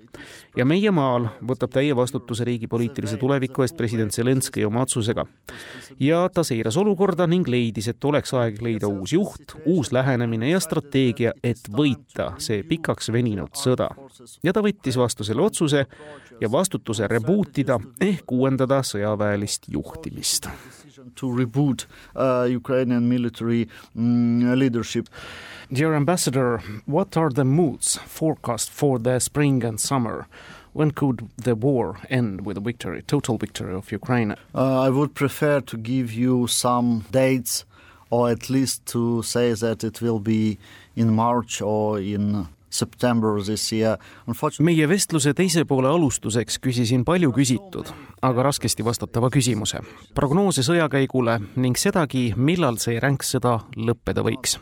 ja 0.58 0.66
meie 0.66 0.92
maal 0.92 1.30
võtab 1.48 1.72
täie 1.72 1.96
vastutuse 1.96 2.44
riigi 2.44 2.68
poliitilise 2.68 3.18
tuleviku 3.18 3.62
eest 3.62 3.78
president 3.78 4.12
Zelenskõi 4.12 4.66
oma 4.66 4.82
otsusega. 4.82 5.26
ja 6.00 6.30
ta 6.34 6.44
seiras 6.44 6.78
olukorda 6.78 7.28
ning 7.28 7.48
leidis, 7.48 7.88
et 7.88 8.06
oleks 8.06 8.34
aeg 8.34 8.62
leida 8.62 8.88
uus 8.88 9.14
juht, 9.14 9.56
uus 9.66 9.92
lähenemine 9.92 10.50
ja 10.50 10.60
strateegia, 10.60 11.34
et 11.44 11.70
võita 11.72 12.34
see 12.38 12.64
pikaks 12.64 13.12
veninud 13.12 13.56
sõda. 13.56 13.90
ja 14.44 14.54
ta 14.54 14.62
võttis 14.62 14.98
vastu 14.98 15.24
selle 15.24 15.42
otsuse 15.42 15.86
ja 16.42 16.52
vastutuse 16.52 17.08
reboot 17.08 17.58
ida 17.58 17.80
ehk 18.02 18.32
uuendada 18.32 18.82
sõjaväelist 18.86 19.70
juhtimist. 19.72 20.50
To 21.16 21.26
reboot 21.26 21.86
uh, 22.16 22.48
Ukrainian 22.50 23.10
military 23.10 23.68
mm, 23.98 24.56
leadership. 24.56 25.10
Dear 25.74 25.96
ambassador, 25.96 26.62
what 26.86 27.18
are 27.18 27.30
the 27.30 27.44
moods 27.44 27.98
forecast 27.98 28.70
for 28.70 29.00
the 29.00 29.20
spring 29.20 29.64
and 29.64 29.80
summer? 29.80 30.28
When 30.74 30.92
could 30.92 31.28
the 31.38 31.56
war 31.56 32.00
end 32.10 32.46
with 32.46 32.58
a 32.58 32.62
victory, 32.62 33.02
total 33.02 33.38
victory 33.38 33.74
of 33.74 33.92
Ukraine? 33.92 34.36
Uh, 34.54 34.82
I 34.82 34.90
would 34.90 35.16
prefer 35.16 35.60
to 35.62 35.78
give 35.78 36.14
you 36.14 36.48
some 36.48 37.06
dates, 37.12 37.66
or 38.12 38.30
at 38.30 38.50
least 38.50 38.86
to 38.88 39.24
say 39.24 39.54
that 39.54 39.84
it 39.84 40.02
will 40.02 40.20
be 40.20 40.60
in 40.96 41.16
March 41.16 41.62
or 41.62 42.00
in 42.00 42.48
meie 44.60 44.88
vestluse 44.90 45.34
teise 45.34 45.66
poole 45.66 45.90
alustuseks 45.92 46.60
küsisin 46.64 47.06
palju 47.06 47.32
küsitud, 47.36 47.92
aga 48.22 48.44
raskesti 48.48 48.86
vastatava 48.86 49.30
küsimuse, 49.34 49.82
prognoose 50.16 50.64
sõjakäigule 50.66 51.40
ning 51.56 51.78
sedagi, 51.78 52.32
millal 52.38 52.80
see 52.82 53.00
ränk 53.00 53.24
sõda 53.28 53.60
lõppeda 53.76 54.24
võiks. 54.26 54.58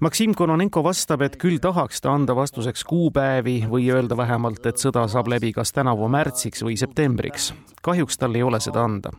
Maksim 0.00 0.34
Kononenko 0.34 0.82
vastab, 0.84 1.22
et 1.22 1.36
küll 1.40 1.60
tahaks 1.62 2.02
ta 2.02 2.12
anda 2.12 2.34
vastuseks 2.36 2.82
kuupäevi 2.84 3.62
või 3.70 3.86
öelda 3.94 4.16
vähemalt, 4.18 4.66
et 4.66 4.82
sõda 4.82 5.06
saab 5.08 5.30
läbi 5.32 5.52
kas 5.54 5.72
tänavu 5.72 6.08
märtsiks 6.10 6.64
või 6.66 6.76
septembriks. 6.76 7.52
kahjuks 7.82 8.18
tal 8.18 8.34
ei 8.34 8.42
ole 8.42 8.60
seda 8.60 8.84
anda 8.84 9.14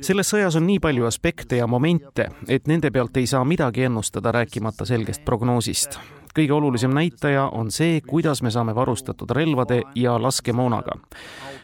selles 0.00 0.28
sõjas 0.28 0.56
on 0.58 0.66
nii 0.66 0.80
palju 0.82 1.06
aspekte 1.06 1.56
ja 1.56 1.66
momente, 1.66 2.28
et 2.48 2.66
nende 2.68 2.90
pealt 2.90 3.16
ei 3.16 3.26
saa 3.26 3.44
midagi 3.44 3.86
ennustada, 3.86 4.32
rääkimata 4.32 4.84
selgest 4.84 5.24
prognoosist 5.24 5.98
kõige 6.36 6.52
olulisem 6.52 6.94
näitaja 6.94 7.48
on 7.52 7.70
see, 7.70 8.00
kuidas 8.06 8.42
me 8.42 8.50
saame 8.50 8.74
varustatud 8.74 9.30
relvade 9.30 9.82
ja 9.94 10.22
laskemoonaga. 10.22 10.98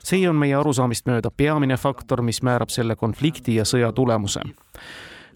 see 0.02 0.28
on 0.28 0.36
meie 0.36 0.54
arusaamist 0.54 1.06
mööda 1.06 1.30
peamine 1.30 1.76
faktor, 1.76 2.22
mis 2.22 2.42
määrab 2.42 2.70
selle 2.70 2.96
konflikti 2.96 3.54
ja 3.54 3.64
sõja 3.64 3.92
tulemuse 3.92 4.40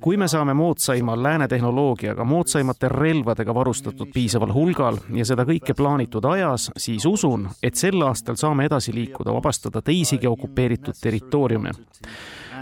kui 0.01 0.17
me 0.17 0.29
saame 0.29 0.55
moodsaima 0.55 1.23
lääne 1.23 1.49
tehnoloogiaga, 1.49 2.25
moodsaimate 2.25 2.89
relvadega 2.89 3.55
varustatud 3.55 4.11
piisaval 4.15 4.53
hulgal 4.55 4.99
ja 5.15 5.25
seda 5.25 5.47
kõike 5.49 5.75
plaanitud 5.75 6.25
ajas, 6.25 6.71
siis 6.77 7.07
usun, 7.07 7.49
et 7.63 7.75
sel 7.75 8.03
aastal 8.03 8.37
saame 8.37 8.67
edasi 8.69 8.95
liikuda, 8.95 9.33
vabastada 9.33 9.83
teisigi 9.83 10.27
okupeeritud 10.27 11.01
territooriume 11.01 11.73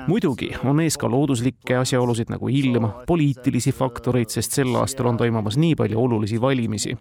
muidugi 0.07 0.53
on 0.65 0.81
ees 0.85 0.99
ka 1.01 1.11
looduslikke 1.11 1.77
asjaolusid 1.81 2.31
nagu 2.33 2.49
ilm, 2.49 2.89
poliitilisi 3.07 3.73
faktoreid, 3.73 4.31
sest 4.33 4.59
sel 4.61 4.75
aastal 4.81 5.11
on 5.11 5.21
toimumas 5.21 5.59
nii 5.61 5.75
palju 5.79 6.01
olulisi 6.01 6.41
valimisi. 6.41 6.97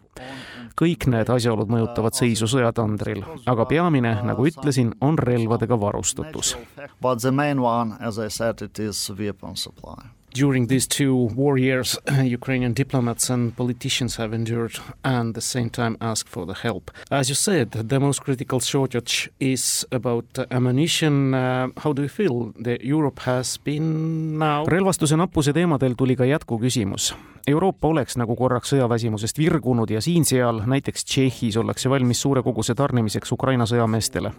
kõik 0.81 1.05
need 1.05 1.29
asjaolud 1.29 1.69
mõjutavad 1.69 2.15
seisu 2.17 2.47
sõjatandril, 2.49 3.21
aga 3.45 3.65
peamine, 3.69 4.15
nagu 4.25 4.47
ütlesin, 4.49 4.89
on 5.01 5.19
relvadega 5.21 5.77
varustatus. 5.79 6.55
But 7.01 7.21
the 7.21 7.31
main 7.31 7.61
one, 7.61 7.97
as 7.99 8.17
I 8.17 8.29
said, 8.29 8.61
it 8.61 8.79
is 8.79 9.11
weapon 9.19 9.55
supply. 9.55 10.09
During 10.33 10.67
these 10.67 10.87
two 10.87 11.15
war 11.35 11.57
years, 11.57 11.97
Ukrainian 12.39 12.73
diplomats 12.73 13.29
and 13.29 13.55
politicians 13.55 14.15
have 14.17 14.33
endured 14.33 14.75
and 15.03 15.29
at 15.29 15.35
the 15.35 15.41
same 15.41 15.69
time 15.69 15.95
asked 16.01 16.29
for 16.29 16.45
the 16.45 16.55
help. 16.63 16.91
As 17.11 17.29
you 17.29 17.35
said, 17.35 17.71
the 17.71 17.99
most 17.99 18.21
critical 18.23 18.59
shortage 18.59 19.29
is 19.39 19.85
about 19.91 20.25
ammunition. 20.51 21.33
Uh, 21.33 21.67
how 21.77 21.93
do 21.93 22.01
you 22.01 22.09
feel 22.09 22.53
that 22.63 22.81
Europe 22.83 23.19
has 23.19 23.59
been 23.63 24.37
now? 24.39 24.65
relvastuse 24.65 25.15
nappuse 25.15 25.53
teemadel 25.53 25.93
tuli 25.95 26.15
ka 26.15 26.23
jätkuküsimus. 26.23 27.13
Euroopa 27.47 27.87
oleks 27.91 28.15
nagu 28.15 28.35
korraks 28.39 28.71
sõjaväsimusest 28.71 29.37
virgunud 29.37 29.89
ja 29.91 29.99
siin-seal, 30.01 30.61
näiteks 30.69 31.03
Tšehhis, 31.03 31.57
ollakse 31.59 31.89
valmis 31.91 32.21
suure 32.23 32.39
koguse 32.43 32.71
tarnimiseks 32.75 33.31
Ukraina 33.35 33.65
sõjameestele. 33.67 34.31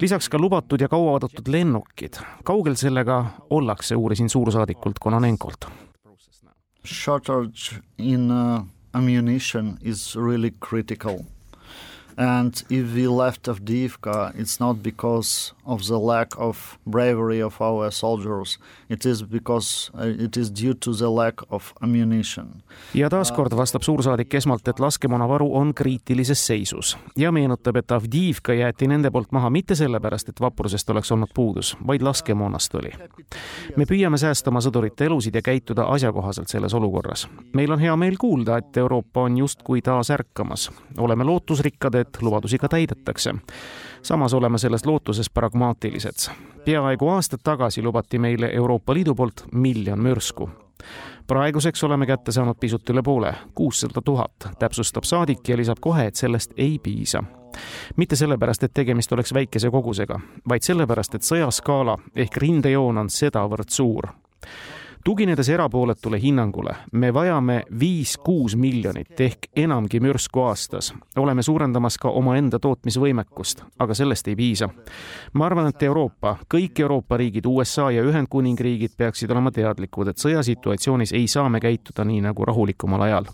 lisaks 0.00 0.28
ka 0.28 0.38
lubatud 0.38 0.80
ja 0.80 0.88
kauaoodatud 0.88 1.48
lennukid. 1.48 2.20
kaugel 2.44 2.74
sellega 2.76 3.24
ollakse, 3.50 3.96
uurisin 3.96 4.28
suursaadikult 4.28 4.98
Kononenkolt. 5.16 5.66
Shortage 6.84 7.80
in 7.96 8.30
uh, 8.30 8.64
ammunition 8.92 9.78
is 9.82 10.14
really 10.14 10.50
critical 10.60 11.24
And 12.16 12.52
if 12.70 12.94
we 12.94 13.06
left 13.08 13.48
Avdiivka, 13.48 14.32
it's 14.38 14.60
not 14.60 14.82
because 14.82 15.54
of 15.66 15.82
the 15.82 15.98
lack 16.06 16.28
of 16.38 16.78
bravery 16.90 17.42
of 17.42 17.60
our 17.60 17.90
soldiers. 17.90 18.58
It 18.88 19.06
is 19.06 19.24
because 19.24 19.90
uh, 19.94 20.24
it 20.24 20.36
is 20.36 20.50
due 20.62 20.74
to 20.74 20.94
the 20.94 21.10
lack 21.10 21.34
of 21.50 21.72
ammunition. 21.82 22.62
ja 22.94 23.10
taaskord 23.10 23.56
vastab 23.56 23.82
suursaadik 23.82 24.34
esmalt, 24.34 24.68
et 24.68 24.80
laskemoonavaru 24.80 25.56
on 25.56 25.74
kriitilises 25.74 26.46
seisus 26.46 26.96
ja 27.16 27.32
meenutab, 27.32 27.76
et 27.76 27.92
Avdiivka 27.92 28.54
jäeti 28.54 28.88
nende 28.88 29.10
poolt 29.10 29.32
maha 29.32 29.50
mitte 29.50 29.74
sellepärast, 29.74 30.28
et 30.28 30.40
vaprusest 30.40 30.90
oleks 30.90 31.12
olnud 31.12 31.34
puudus, 31.34 31.76
vaid 31.86 32.02
laskemoonast 32.02 32.74
oli. 32.74 32.92
me 33.76 33.84
püüame 33.84 34.18
säästa 34.18 34.50
oma 34.50 34.60
sõdurite 34.60 35.04
elusid 35.04 35.34
ja 35.34 35.42
käituda 35.42 35.84
asjakohaselt 35.92 36.48
selles 36.48 36.74
olukorras. 36.74 37.28
meil 37.52 37.72
on 37.72 37.78
hea 37.78 37.96
meel 37.96 38.16
kuulda, 38.18 38.56
et 38.56 38.76
Euroopa 38.76 39.20
on 39.20 39.38
justkui 39.38 39.82
taas 39.82 40.10
ärkamas. 40.10 40.70
oleme 40.98 41.24
lootusrikkad, 41.24 41.94
et 41.94 42.05
et 42.06 42.22
lubadusi 42.22 42.58
ka 42.58 42.68
täidetakse. 42.68 43.34
samas 44.02 44.34
oleme 44.34 44.58
selles 44.58 44.86
lootuses 44.86 45.30
pragmaatilised. 45.30 46.30
peaaegu 46.64 47.08
aastad 47.08 47.40
tagasi 47.44 47.82
lubati 47.82 48.18
meile 48.18 48.50
Euroopa 48.52 48.94
Liidu 48.94 49.14
poolt 49.14 49.44
miljon 49.52 49.98
mürsku 49.98 50.50
praeguseks 51.26 51.84
oleme 51.84 52.06
kätte 52.06 52.32
saanud 52.32 52.56
pisut 52.60 52.90
üle 52.90 53.02
poole, 53.02 53.34
kuussada 53.54 54.02
tuhat, 54.04 54.48
täpsustab 54.58 55.04
saadik 55.04 55.48
ja 55.48 55.56
lisab 55.56 55.80
kohe, 55.80 56.06
et 56.06 56.14
sellest 56.14 56.52
ei 56.56 56.78
piisa. 56.78 57.22
mitte 57.96 58.16
sellepärast, 58.16 58.62
et 58.62 58.74
tegemist 58.74 59.12
oleks 59.12 59.34
väikese 59.34 59.70
kogusega, 59.70 60.20
vaid 60.48 60.62
sellepärast, 60.62 61.14
et 61.14 61.22
sõjaskaala 61.22 61.98
ehk 62.14 62.36
rindejoon 62.36 62.98
on 62.98 63.10
sedavõrd 63.10 63.68
suur 63.68 64.12
tuginedes 65.06 65.48
erapooletule 65.48 66.22
hinnangule, 66.22 66.70
me 66.92 67.14
vajame 67.14 67.62
viis-kuus 67.80 68.56
miljonit 68.56 69.20
ehk 69.20 69.46
enamgi 69.56 70.00
mürsku 70.00 70.42
aastas. 70.42 70.94
oleme 71.16 71.42
suurendamas 71.42 71.98
ka 71.98 72.10
omaenda 72.10 72.58
tootmisvõimekust, 72.58 73.62
aga 73.78 73.94
sellest 73.94 74.28
ei 74.28 74.36
piisa. 74.36 74.68
ma 75.32 75.46
arvan, 75.46 75.66
et 75.66 75.82
Euroopa, 75.82 76.36
kõik 76.54 76.80
Euroopa 76.80 77.16
riigid, 77.16 77.46
USA 77.46 77.90
ja 77.90 78.02
Ühendkuningriigid 78.02 78.98
peaksid 78.98 79.30
olema 79.30 79.50
teadlikud, 79.50 80.08
et 80.08 80.18
sõjasituatsioonis 80.18 81.12
ei 81.12 81.26
saa 81.26 81.48
me 81.48 81.60
käituda 81.60 82.04
nii 82.04 82.20
nagu 82.20 82.44
rahulikumal 82.44 83.00
ajal 83.00 83.30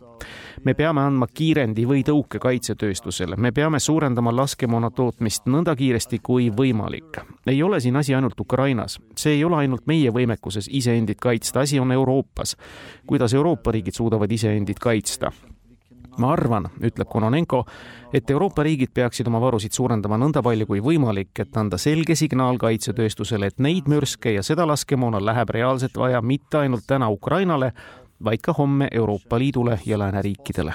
me 0.64 0.74
peame 0.74 1.00
andma 1.00 1.26
kiirendi 1.26 1.86
või 1.88 2.02
tõuke 2.06 2.40
kaitsetööstusele, 2.42 3.36
me 3.36 3.52
peame 3.52 3.80
suurendama 3.80 4.34
laskemoona 4.36 4.90
tootmist 4.90 5.46
nõnda 5.46 5.76
kiiresti 5.76 6.18
kui 6.22 6.50
võimalik. 6.50 7.22
ei 7.46 7.62
ole 7.62 7.80
siin 7.80 7.96
asi 7.96 8.14
ainult 8.14 8.40
Ukrainas, 8.40 9.00
see 9.16 9.34
ei 9.34 9.44
ole 9.44 9.56
ainult 9.56 9.86
meie 9.86 10.10
võimekuses 10.10 10.68
iseendid 10.70 11.18
kaitsta, 11.20 11.60
asi 11.60 11.80
on 11.80 11.92
Euroopas. 11.92 12.56
kuidas 13.06 13.34
Euroopa 13.34 13.72
riigid 13.72 13.94
suudavad 13.94 14.32
iseendid 14.32 14.78
kaitsta? 14.78 15.32
ma 16.18 16.32
arvan, 16.32 16.68
ütleb 16.84 17.08
Kononenko, 17.08 17.62
et 18.12 18.30
Euroopa 18.30 18.64
riigid 18.66 18.92
peaksid 18.94 19.28
oma 19.30 19.40
varusid 19.40 19.72
suurendama 19.72 20.18
nõnda 20.20 20.42
palju 20.44 20.68
kui 20.68 20.82
võimalik, 20.84 21.32
et 21.40 21.56
anda 21.56 21.78
selge 21.80 22.16
signaal 22.18 22.60
kaitsetööstusele, 22.60 23.48
et 23.48 23.62
neid 23.62 23.88
mürske 23.90 24.34
ja 24.36 24.44
seda 24.44 24.66
laskemoona 24.68 25.22
läheb 25.24 25.54
reaalselt 25.56 25.96
vaja 25.96 26.20
mitte 26.22 26.60
ainult 26.62 26.86
täna 26.86 27.08
Ukrainale, 27.12 27.72
vaid 28.24 28.38
ka 28.42 28.52
homme 28.52 28.88
Euroopa 28.92 29.38
Liidule 29.38 29.80
ja 29.86 29.98
lääneriikidele. 29.98 30.74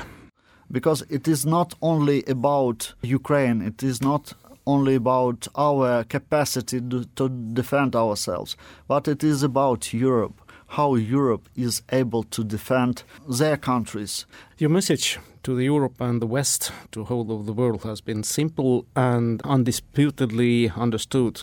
Because 0.73 1.05
it 1.09 1.27
is 1.27 1.45
not 1.45 1.73
only 1.81 2.23
about 2.31 2.95
Ukraine, 3.15 3.67
it 3.67 3.83
is 3.83 4.01
not 4.01 4.33
only 4.65 4.95
about 4.95 5.47
our 5.53 6.05
capacity 6.09 6.81
to, 6.81 7.03
to 7.15 7.29
defend 7.55 7.95
ourselves, 7.95 8.57
but 8.87 9.07
it 9.07 9.23
is 9.23 9.43
about 9.43 9.93
Europe 9.93 10.47
how 10.67 10.95
Europe 10.95 11.49
is 11.55 11.81
able 11.91 12.23
to 12.23 12.43
defend 12.43 13.03
their 13.39 13.57
countries. 13.57 14.25
Your 14.57 14.69
message 14.69 15.19
to 15.43 15.55
the 15.55 15.63
Europe 15.63 16.01
and 16.01 16.21
the 16.21 16.27
West, 16.27 16.71
to 16.91 17.05
whole 17.05 17.31
of 17.31 17.45
the 17.45 17.53
world, 17.53 17.83
has 17.83 18.01
been 18.01 18.23
simple 18.23 18.85
and 18.95 19.41
undisputedly 19.43 20.69
understood. 20.75 21.41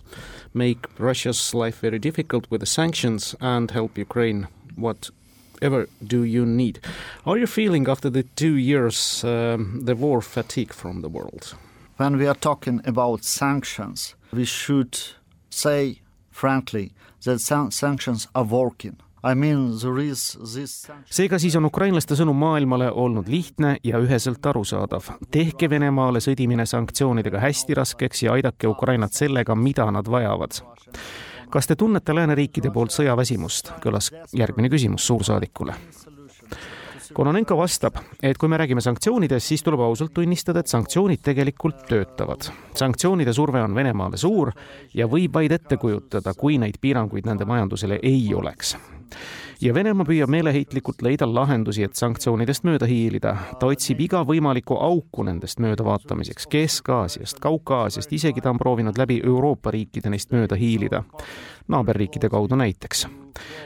Make 0.52 0.86
Russia's 0.98 1.54
life 1.54 1.80
very 1.80 1.98
difficult 1.98 2.46
with 2.50 2.60
the 2.60 2.66
sanctions 2.66 3.34
and 3.40 3.70
help 3.70 3.96
Ukraine. 3.96 4.48
What 4.76 5.10
ever 5.62 5.86
do 6.06 6.24
you 6.24 6.46
need? 6.46 6.80
Are 7.26 7.38
you 7.38 7.46
feeling 7.46 7.88
after 7.88 8.10
the 8.10 8.24
two 8.36 8.56
years 8.56 9.24
um, 9.24 9.82
the 9.84 9.94
war 9.94 10.22
fatigue 10.22 10.72
from 10.72 11.02
the 11.02 11.08
world? 11.08 11.54
When 11.96 12.18
we 12.18 12.26
are 12.26 12.38
talking 12.40 12.80
about 12.86 13.24
sanctions, 13.24 14.16
we 14.32 14.44
should 14.44 14.98
say 15.50 16.04
frankly, 16.34 16.90
that 17.24 17.40
san 17.40 17.70
sanctions 17.70 18.28
are 18.34 18.44
working. 18.44 18.96
I 19.22 19.34
mean, 19.34 19.78
there 19.78 19.98
is 19.98 20.36
this 20.54 20.90
seega 21.08 21.38
siis 21.40 21.54
on 21.56 21.64
ukrainlaste 21.64 22.16
sõnum 22.18 22.36
maailmale 22.36 22.90
olnud 22.92 23.30
lihtne 23.32 23.78
ja 23.84 23.96
üheselt 24.02 24.44
arusaadav. 24.46 25.08
tehke 25.32 25.70
Venemaale 25.70 26.20
sõdimine 26.20 26.66
sanktsioonidega 26.68 27.40
hästi 27.40 27.78
raskeks 27.78 28.22
ja 28.26 28.34
aidake 28.36 28.68
Ukrainat 28.68 29.16
sellega, 29.16 29.56
mida 29.56 29.88
nad 29.90 30.10
vajavad. 30.10 30.60
Kas 31.54 31.68
te 31.70 31.76
tunnete 31.78 32.14
lääneriikide 32.14 32.72
poolt 32.74 32.90
sõjaväsimust, 32.90 33.76
kõlas 33.82 34.10
järgmine 34.34 34.70
küsimus 34.72 35.06
suursaadikule. 35.06 35.76
Kononenko 37.14 37.54
vastab, 37.54 38.00
et 38.26 38.38
kui 38.40 38.50
me 38.50 38.58
räägime 38.58 38.82
sanktsioonidest, 38.82 39.46
siis 39.46 39.62
tuleb 39.62 39.84
ausalt 39.84 40.10
tunnistada, 40.16 40.64
et 40.64 40.72
sanktsioonid 40.72 41.22
tegelikult 41.22 41.84
töötavad. 41.86 42.48
sanktsioonide 42.74 43.32
surve 43.32 43.62
on 43.62 43.74
Venemaale 43.74 44.18
suur 44.18 44.50
ja 44.94 45.06
võib 45.06 45.38
vaid 45.38 45.52
ette 45.52 45.76
kujutada, 45.76 46.34
kui 46.34 46.58
neid 46.58 46.80
piiranguid 46.80 47.26
nende 47.30 47.44
majandusele 47.44 48.00
ei 48.02 48.34
oleks 48.34 48.74
ja 49.60 49.74
Venemaa 49.74 50.06
püüab 50.06 50.30
meeleheitlikult 50.30 51.02
leida 51.02 51.28
lahendusi, 51.28 51.84
et 51.84 51.96
sanktsioonidest 51.96 52.64
mööda 52.64 52.86
hiilida. 52.86 53.36
ta 53.60 53.66
otsib 53.66 54.00
iga 54.00 54.24
võimalikku 54.24 54.76
auku 54.80 55.22
nendest 55.22 55.58
möödavaatamiseks 55.58 56.46
Kesk-Aasiast, 56.46 57.40
Kaukaasiast, 57.40 58.12
isegi 58.12 58.40
ta 58.40 58.50
on 58.50 58.58
proovinud 58.58 58.98
läbi 58.98 59.20
Euroopa 59.24 59.70
riikide 59.70 60.10
neist 60.10 60.32
mööda 60.32 60.56
hiilida, 60.56 61.04
naaberriikide 61.68 62.28
kaudu 62.28 62.56
näiteks 62.56 63.06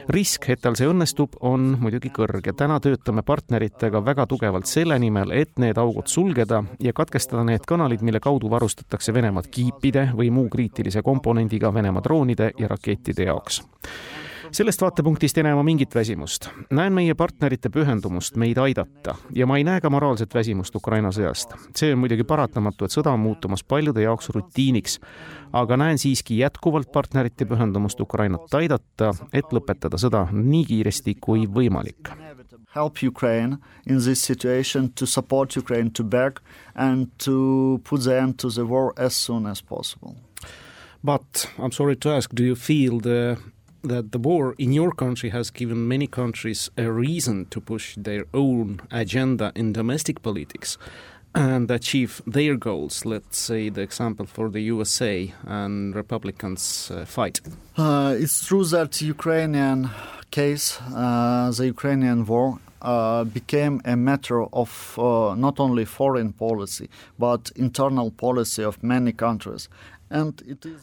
risk, 0.09 0.47
et 0.49 0.61
tal 0.61 0.77
see 0.79 0.87
õnnestub, 0.89 1.35
on 1.45 1.75
muidugi 1.81 2.09
kõrge. 2.13 2.53
täna 2.57 2.79
töötame 2.79 3.21
partneritega 3.21 4.01
väga 4.05 4.25
tugevalt 4.25 4.65
selle 4.65 4.99
nimel, 4.99 5.31
et 5.31 5.59
need 5.59 5.77
augud 5.77 6.07
sulgeda 6.07 6.63
ja 6.79 6.93
katkestada 6.93 7.43
need 7.43 7.65
kanalid, 7.67 8.01
mille 8.01 8.19
kaudu 8.19 8.49
varustatakse 8.49 9.13
Venemaad 9.13 9.49
kiipide 9.51 10.09
või 10.15 10.31
muu 10.31 10.49
kriitilise 10.49 11.01
komponendiga 11.01 11.73
Venemaa 11.73 12.03
droonide 12.03 12.51
ja 12.57 12.67
rakettide 12.67 13.29
jaoks 13.29 13.61
sellest 14.51 14.81
vaatepunktist 14.81 15.37
ei 15.37 15.43
näe 15.43 15.55
ma 15.55 15.63
mingit 15.63 15.95
väsimust. 15.95 16.49
näen 16.71 16.93
meie 16.93 17.15
partnerite 17.15 17.69
pühendumust 17.69 18.35
meid 18.35 18.57
aidata 18.57 19.15
ja 19.35 19.47
ma 19.47 19.57
ei 19.57 19.63
näe 19.63 19.81
ka 19.81 19.89
moraalset 19.89 20.33
väsimust 20.33 20.75
Ukraina 20.75 21.09
sõjast. 21.09 21.53
see 21.75 21.93
on 21.93 21.99
muidugi 21.99 22.23
paratamatu, 22.23 22.85
et 22.85 22.91
sõda 22.91 23.13
on 23.13 23.19
muutumas 23.19 23.63
paljude 23.63 24.01
jaoks 24.01 24.29
rutiiniks, 24.29 24.99
aga 25.53 25.77
näen 25.77 25.97
siiski 25.97 26.37
jätkuvalt 26.37 26.91
partnerite 26.91 27.45
pühendumust 27.45 27.99
Ukrainat 27.99 28.53
aidata, 28.53 29.13
et 29.33 29.45
lõpetada 29.51 29.97
sõda 29.97 30.27
nii 30.31 30.65
kiiresti 30.65 31.15
kui 31.21 31.47
võimalik 31.47 32.13
help 32.75 33.03
Ukraine 33.03 33.57
in 33.87 33.97
this 33.97 34.21
situation, 34.21 34.89
to 34.89 35.05
support 35.05 35.57
Ukraine 35.57 35.89
to 35.89 36.03
back 36.03 36.39
and 36.75 37.07
to 37.17 37.81
put 37.83 38.03
the 38.03 38.19
end 38.19 38.37
to 38.37 38.49
the 38.49 38.65
war 38.65 38.93
as 38.97 39.15
soon 39.15 39.47
as 39.47 39.61
possible. 39.61 40.15
But 41.03 41.49
I'm 41.57 41.71
sorry 41.71 41.95
to 41.95 42.11
ask, 42.11 42.29
do 42.35 42.43
you 42.43 42.55
feel 42.55 42.99
the 42.99 43.37
that 43.83 44.11
the 44.11 44.19
war 44.19 44.55
in 44.57 44.73
your 44.73 44.91
country 44.91 45.29
has 45.29 45.51
given 45.51 45.87
many 45.87 46.07
countries 46.07 46.69
a 46.77 46.91
reason 46.91 47.45
to 47.45 47.61
push 47.61 47.95
their 47.95 48.25
own 48.33 48.81
agenda 48.91 49.51
in 49.55 49.73
domestic 49.73 50.21
politics 50.21 50.77
and 51.35 51.69
achieve 51.71 52.21
their 52.25 52.55
goals. 52.55 53.05
Let's 53.05 53.37
say 53.37 53.69
the 53.69 53.81
example 53.81 54.25
for 54.25 54.49
the 54.49 54.61
USA 54.61 55.33
and 55.45 55.95
Republicans 55.95 56.91
uh, 56.91 57.05
fight. 57.05 57.39
Uh, 57.77 58.15
it's 58.17 58.45
true 58.45 58.65
that 58.65 59.01
Ukrainian 59.01 59.89
case, 60.31 60.79
uh, 60.93 61.51
the 61.55 61.67
Ukrainian 61.67 62.25
war, 62.25 62.59
uh, 62.81 63.25
became 63.25 63.81
a 63.83 63.95
matter 63.95 64.43
of 64.53 64.97
uh, 64.97 65.35
not 65.35 65.59
only 65.59 65.83
foreign 65.83 66.31
policy 66.31 66.89
but 67.17 67.51
internal 67.57 68.09
policy 68.09 68.63
of 68.63 68.81
many 68.81 69.11
countries 69.11 69.67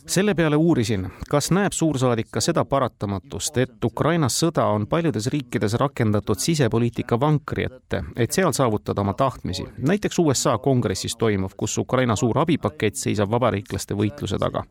selle 0.07 0.35
peale 0.35 0.57
uurisin, 0.57 1.09
kas 1.31 1.51
näeb 1.51 1.75
suursaadik 1.75 2.29
ka 2.31 2.41
seda 2.41 2.65
paratamatust, 2.65 3.59
et 3.59 3.85
Ukraina 3.85 4.29
sõda 4.31 4.69
on 4.71 4.87
paljudes 4.87 5.27
riikides 5.33 5.75
rakendatud 5.83 6.39
sisepoliitika 6.39 7.19
vankri 7.21 7.67
ette, 7.67 8.05
et 8.17 8.33
seal 8.33 8.53
saavutada 8.53 9.01
oma 9.01 9.15
tahtmisi. 9.15 9.67
näiteks 9.79 10.19
USA 10.19 10.59
kongressis 10.59 11.17
toimuv, 11.17 11.57
kus 11.57 11.79
Ukraina 11.79 12.17
suur 12.17 12.39
abipakett 12.39 12.95
seisab 12.95 13.31
vabariiklaste 13.31 13.95
võitluse 13.95 14.39
taga. 14.39 14.65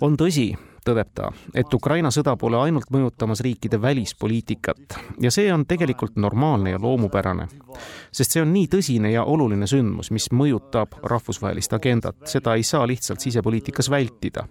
on 0.00 0.16
tõsi, 0.16 0.56
tõdeb 0.84 1.10
ta, 1.14 1.30
et 1.54 1.74
Ukraina 1.74 2.10
sõda 2.14 2.36
pole 2.40 2.58
ainult 2.60 2.90
mõjutamas 2.92 3.42
riikide 3.44 3.80
välispoliitikat. 3.82 4.98
Ja 5.20 5.30
see 5.30 5.52
on 5.52 5.66
tegelikult 5.66 6.16
normaalne 6.16 6.70
ja 6.74 6.78
loomupärane. 6.82 7.48
sest 8.12 8.32
see 8.32 8.42
on 8.42 8.52
nii 8.52 8.66
tõsine 8.66 9.12
ja 9.12 9.24
oluline 9.24 9.66
sündmus, 9.66 10.10
mis 10.10 10.30
mõjutab 10.32 10.98
rahvusvahelist 11.02 11.72
agendat, 11.72 12.16
seda 12.26 12.54
ei 12.54 12.62
saa 12.62 12.86
lihtsalt 12.86 13.20
sisepoliitikas 13.20 13.90
vältida. 13.90 14.46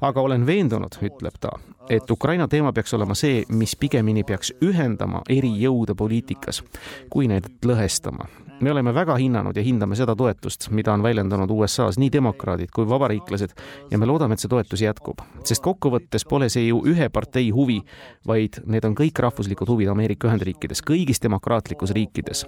Aga 0.00 0.20
olen 0.20 0.46
veendunud, 0.46 0.98
ütleb 1.02 1.38
ta, 1.40 1.50
et 1.88 2.10
Ukraina 2.10 2.48
teema 2.48 2.72
peaks 2.72 2.94
olema 2.94 3.14
see, 3.14 3.44
mis 3.48 3.76
pigemini 3.76 4.24
peaks 4.24 4.52
ühendama 4.64 5.22
eri 5.28 5.52
jõude 5.60 5.94
poliitikas, 5.94 6.62
kui 7.10 7.28
neid 7.28 7.48
lõhestama 7.64 8.28
me 8.60 8.70
oleme 8.70 8.94
väga 8.94 9.16
hinnanud 9.20 9.56
ja 9.56 9.62
hindame 9.62 9.96
seda 9.96 10.14
toetust, 10.16 10.70
mida 10.70 10.92
on 10.94 11.02
väljendanud 11.04 11.50
USA-s 11.50 11.98
nii 12.00 12.08
demokraadid 12.12 12.70
kui 12.74 12.88
vabariiklased 12.88 13.52
ja 13.90 13.98
me 13.98 14.08
loodame, 14.08 14.34
et 14.34 14.40
see 14.40 14.48
toetus 14.48 14.80
jätkub. 14.80 15.20
sest 15.44 15.62
kokkuvõttes 15.62 16.24
pole 16.28 16.48
see 16.52 16.66
ju 16.68 16.80
ühe 16.88 17.08
partei 17.12 17.50
huvi, 17.54 17.82
vaid 18.26 18.60
need 18.66 18.84
on 18.88 18.96
kõik 18.96 19.20
rahvuslikud 19.20 19.68
huvid 19.68 19.90
Ameerika 19.92 20.28
Ühendriikides, 20.30 20.80
kõigis 20.82 21.20
demokraatlikus 21.22 21.92
riikides. 21.96 22.46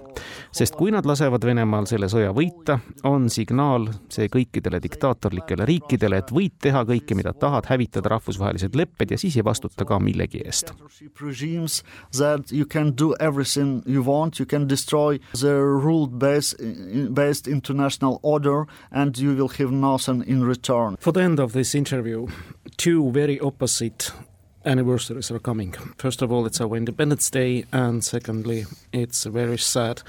sest 0.51 0.75
kui 0.75 0.91
nad 0.91 1.05
lasevad 1.05 1.45
Venemaal 1.45 1.85
selle 1.85 2.09
sõja 2.09 2.33
võita, 2.33 2.79
on 3.03 3.29
signaal 3.29 3.89
see 4.09 4.27
kõikidele 4.27 4.81
diktaatorlikele 4.81 5.65
riikidele, 5.65 6.17
et 6.17 6.31
võid 6.31 6.57
teha 6.61 6.83
kõike, 6.85 7.15
mida 7.15 7.33
tahad, 7.33 7.69
hävitada 7.69 8.09
rahvusvahelised 8.09 8.75
lepped 8.75 9.11
ja 9.11 9.17
siis 9.17 9.37
ei 9.37 9.45
vastuta 9.45 9.85
ka 9.85 9.99
millegi 9.99 10.41
eest. 10.45 10.73
That 12.19 12.51
you 12.51 12.65
can 12.65 12.93
do 12.95 13.13
everything 13.19 13.83
you 13.85 14.03
want, 14.03 14.39
you 14.39 14.45
can 14.45 14.67
destroy 14.67 15.19
the 15.33 15.53
rule 15.59 15.98
rule-based 15.99 17.13
based 17.13 17.47
international 17.47 18.19
order 18.21 18.65
and 18.91 19.17
you 19.17 19.35
will 19.35 19.49
have 19.49 19.71
nothing 19.71 20.23
in 20.27 20.43
return. 20.43 20.97
For 20.99 21.11
the 21.11 21.21
end 21.21 21.39
of 21.39 21.53
this 21.53 21.75
interview, 21.75 22.27
two 22.77 23.11
very 23.11 23.39
opposite 23.39 24.11
anniversaries 24.65 25.31
are 25.31 25.39
coming. 25.39 25.73
First 25.97 26.21
of 26.21 26.31
all, 26.31 26.45
it's 26.45 26.61
our 26.61 26.75
Independence 26.75 27.29
Day, 27.29 27.65
and 27.71 28.03
secondly, 28.03 28.65
it's 28.91 29.25
very 29.25 29.57
sad 29.57 30.01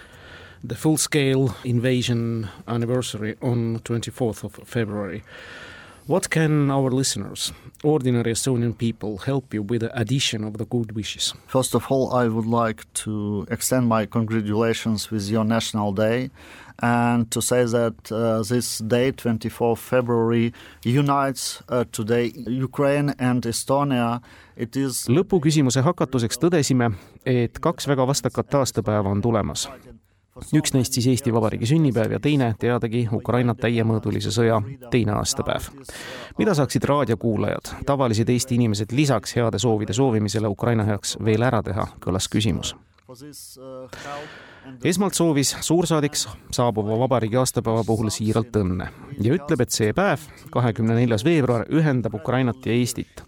the 0.63 0.75
full 0.75 0.99
scale 0.99 1.57
invasion 1.65 2.49
anniversary 2.69 3.37
on 3.41 3.79
24th 3.79 4.45
of 4.45 4.69
February. 4.69 5.23
What 6.07 6.31
can 6.31 6.71
our 6.71 6.91
listeners, 6.91 7.53
ordinary 7.85 8.33
Estonian 8.33 8.77
people, 8.77 9.19
help 9.19 9.55
you 9.55 9.63
with 9.63 9.83
the 9.83 10.01
addition 10.01 10.45
of 10.45 10.59
the 10.59 10.65
good 10.65 10.93
wishes? 10.93 11.35
First 11.47 11.75
of 11.75 11.87
all, 11.91 12.13
I 12.13 12.27
would 12.27 12.47
like 12.47 12.93
to 13.05 13.47
extend 13.51 13.87
my 13.87 14.07
congratulations 14.07 15.11
with 15.11 15.29
your 15.29 15.45
National 15.45 15.93
Day 15.93 16.31
and 16.83 17.31
to 17.31 17.41
say 17.41 17.65
that 17.65 18.11
uh, 18.11 18.43
this 18.43 18.79
day, 18.79 19.13
24 19.13 19.77
February, 19.77 20.53
unites 20.83 21.63
uh, 21.69 21.85
today 21.93 22.33
Ukraine 22.47 23.15
and 23.19 23.43
Estonia. 23.43 24.21
It 24.57 24.77
is 24.77 25.07
lõpuküsimuse 25.09 25.85
hakatuseks 25.85 26.41
tõdesime, 26.41 26.95
et 27.25 27.61
kaks 27.61 27.87
väga 27.87 28.09
vastakat 28.09 28.61
aastapäeva 28.63 29.13
on 29.13 29.23
tulemas 29.23 29.69
üks 30.57 30.75
neist 30.75 30.97
siis 30.97 31.07
Eesti 31.13 31.33
Vabariigi 31.35 31.69
sünnipäev 31.71 32.17
ja 32.17 32.21
teine, 32.21 32.53
teadagi, 32.59 33.07
Ukraina 33.13 33.55
täiemõõdulise 33.55 34.33
sõja 34.35 34.61
teine 34.91 35.17
aastapäev. 35.19 35.71
mida 36.39 36.55
saaksid 36.55 36.85
raadiokuulajad, 36.85 37.75
tavalised 37.87 38.29
Eesti 38.29 38.55
inimesed 38.55 38.93
lisaks 38.93 39.37
heade 39.37 39.59
soovide 39.59 39.93
soovimisele 39.93 40.49
Ukraina 40.49 40.85
heaks 40.85 41.17
veel 41.25 41.43
ära 41.43 41.63
teha, 41.63 41.87
kõlas 42.01 42.29
küsimus 42.31 42.75
esmalt 44.85 45.15
soovis 45.15 45.57
suursaadik 45.67 46.15
saabuva 46.55 46.99
vabariigi 47.01 47.39
aastapäeva 47.41 47.83
puhul 47.87 48.11
siiralt 48.13 48.55
õnne 48.61 48.87
ja 49.19 49.35
ütleb, 49.35 49.65
et 49.65 49.75
see 49.75 49.95
päev, 49.97 50.29
kahekümne 50.55 50.95
neljas 50.99 51.25
veebruar, 51.27 51.67
ühendab 51.75 52.15
Ukrainat 52.21 52.67
ja 52.67 52.77
Eestit. 52.77 53.25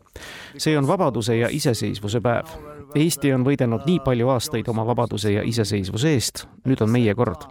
see 0.57 0.79
on 0.79 0.87
vabaduse 0.87 1.37
ja 1.37 1.49
iseseisvuse 1.51 2.21
päev 2.21 2.53
Eesti 2.95 3.33
on 3.33 3.45
võidelnud 3.47 3.87
nii 3.89 4.01
palju 4.05 4.29
aastaid 4.35 4.69
oma 4.69 4.85
vabaduse 4.87 5.33
ja 5.33 5.43
iseseisvuse 5.49 6.13
eest, 6.13 6.45
nüüd 6.69 6.83
on 6.85 6.91
meie 6.93 7.15
kord. 7.15 7.47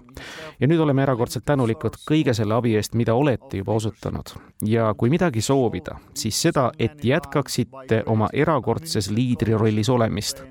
ja 0.60 0.68
nüüd 0.68 0.80
oleme 0.80 1.02
erakordselt 1.04 1.46
tänulikud 1.46 1.98
kõige 2.06 2.34
selle 2.38 2.54
abi 2.54 2.76
eest, 2.76 2.94
mida 2.94 3.16
olete 3.16 3.58
juba 3.58 3.74
osutanud. 3.74 4.34
ja 4.66 4.94
kui 4.98 5.10
midagi 5.10 5.42
soovida, 5.42 5.98
siis 6.14 6.42
seda, 6.42 6.72
et 6.80 7.04
jätkaksite 7.04 8.04
oma 8.06 8.30
erakordses 8.34 9.10
liidrirollis 9.10 9.90
olemist 9.90 10.44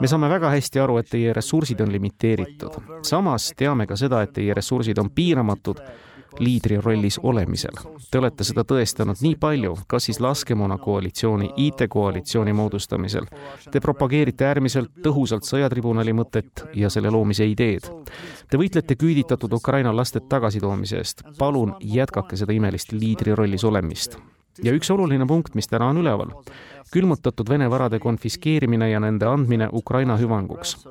me 0.00 0.06
saame 0.06 0.28
väga 0.30 0.50
hästi 0.50 0.80
aru, 0.80 0.98
et 0.98 1.08
teie 1.10 1.32
ressursid 1.32 1.80
on 1.80 1.92
limiteeritud. 1.92 2.82
samas 3.02 3.52
teame 3.56 3.86
ka 3.86 3.96
seda, 3.96 4.22
et 4.22 4.32
teie 4.32 4.54
ressursid 4.54 4.98
on 4.98 5.10
piiramatud 5.10 5.80
liidri 6.38 6.78
rollis 6.80 7.18
olemisel. 7.22 7.74
Te 8.10 8.18
olete 8.18 8.44
seda 8.44 8.64
tõestanud 8.68 9.20
nii 9.24 9.36
palju, 9.40 9.74
kas 9.86 10.08
siis 10.08 10.20
laskemoonakoalitsiooni, 10.20 11.50
IT-koalitsiooni 11.56 12.52
moodustamisel. 12.52 13.28
Te 13.70 13.80
propageerite 13.80 14.46
äärmiselt 14.48 15.02
tõhusalt 15.04 15.48
sõjatribunali 15.48 16.14
mõtet 16.16 16.64
ja 16.74 16.90
selle 16.90 17.12
loomise 17.14 17.46
ideed. 17.48 17.90
Te 18.50 18.60
võitlete 18.60 18.96
küüditatud 18.98 19.52
Ukraina 19.52 19.94
laste 19.96 20.20
tagasitoomise 20.20 20.98
eest. 20.98 21.22
palun 21.38 21.74
jätkake 21.80 22.36
seda 22.36 22.52
imelist 22.52 22.92
liidri 22.92 23.34
rollis 23.34 23.64
olemist 23.64 24.18
ja 24.62 24.74
üks 24.74 24.90
oluline 24.90 25.26
punkt, 25.28 25.54
mis 25.54 25.68
täna 25.70 25.90
on 25.92 26.00
üleval, 26.02 26.32
külmutatud 26.92 27.48
Vene 27.48 27.70
varade 27.70 27.98
konfiskeerimine 27.98 28.90
ja 28.90 29.00
nende 29.00 29.26
andmine 29.26 29.68
Ukraina 29.72 30.16
hüvanguks. 30.16 30.88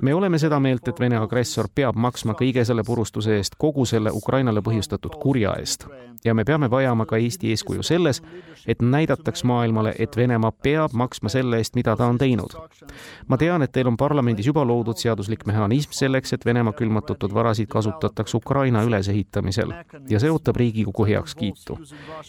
me 0.00 0.14
oleme 0.14 0.38
seda 0.38 0.60
meelt, 0.60 0.88
et 0.88 1.00
Vene 1.00 1.16
agressor 1.16 1.68
peab 1.74 1.96
maksma 1.96 2.34
kõige 2.34 2.64
selle 2.64 2.82
purustuse 2.84 3.36
eest, 3.36 3.54
kogu 3.58 3.84
selle 3.84 4.10
Ukrainale 4.10 4.60
põhjustatud 4.60 5.18
kurja 5.22 5.54
eest 5.58 5.86
ja 6.24 6.34
me 6.34 6.44
peame 6.44 6.70
vajama 6.70 7.06
ka 7.06 7.16
Eesti 7.16 7.50
eeskuju 7.50 7.82
selles, 7.82 8.22
et 8.66 8.82
näidataks 8.82 9.44
maailmale, 9.44 9.94
et 9.98 10.16
Venemaa 10.16 10.52
peab 10.52 10.92
maksma 10.92 11.28
selle 11.28 11.56
eest, 11.56 11.74
mida 11.74 11.96
ta 11.96 12.06
on 12.06 12.18
teinud. 12.18 12.54
ma 13.28 13.36
tean, 13.36 13.62
et 13.62 13.72
teil 13.72 13.86
on 13.86 13.96
parlamendis 13.96 14.46
juba 14.46 14.64
loodud 14.66 14.96
seaduslik 14.98 15.46
mehhanism 15.46 15.92
selleks, 15.92 16.32
et 16.32 16.44
Venemaa 16.44 16.72
külmutatud 16.72 17.34
varasid 17.34 17.68
kasutatakse 17.68 18.36
Ukraina 18.36 18.82
ülesehitamisel 18.82 19.72
ja 20.08 20.20
see 20.20 20.30
ootab 20.30 20.56
Riigikogu 20.56 21.04
heakskiitu. 21.04 21.78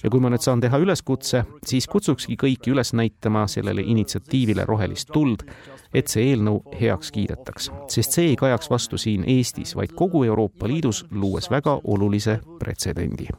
ja 0.04 0.10
kui 0.10 0.20
ma 0.20 0.30
nüüd 0.30 0.46
saan 0.46 0.62
teha 0.62 0.78
üleskutse, 0.78 1.44
siis 1.66 1.88
kutsukski 1.88 2.38
kõiki 2.38 2.72
üles 2.72 2.94
näitama 3.00 3.48
sellele 3.48 3.82
initsiatiivile 3.82 4.66
rohelist 4.68 5.10
tuld, 5.14 5.48
et 5.94 6.08
see 6.12 6.30
eelnõu 6.32 6.62
heaks 6.82 7.12
kiidetaks, 7.16 7.72
sest 7.90 8.18
see 8.18 8.32
ei 8.34 8.40
kajaks 8.40 8.70
vastu 8.70 9.00
siin 9.02 9.24
Eestis, 9.28 9.76
vaid 9.76 9.96
kogu 9.98 10.24
Euroopa 10.28 10.68
Liidus, 10.68 11.06
luues 11.12 11.50
väga 11.52 11.80
olulise 11.84 12.40
pretsedendi 12.60 13.30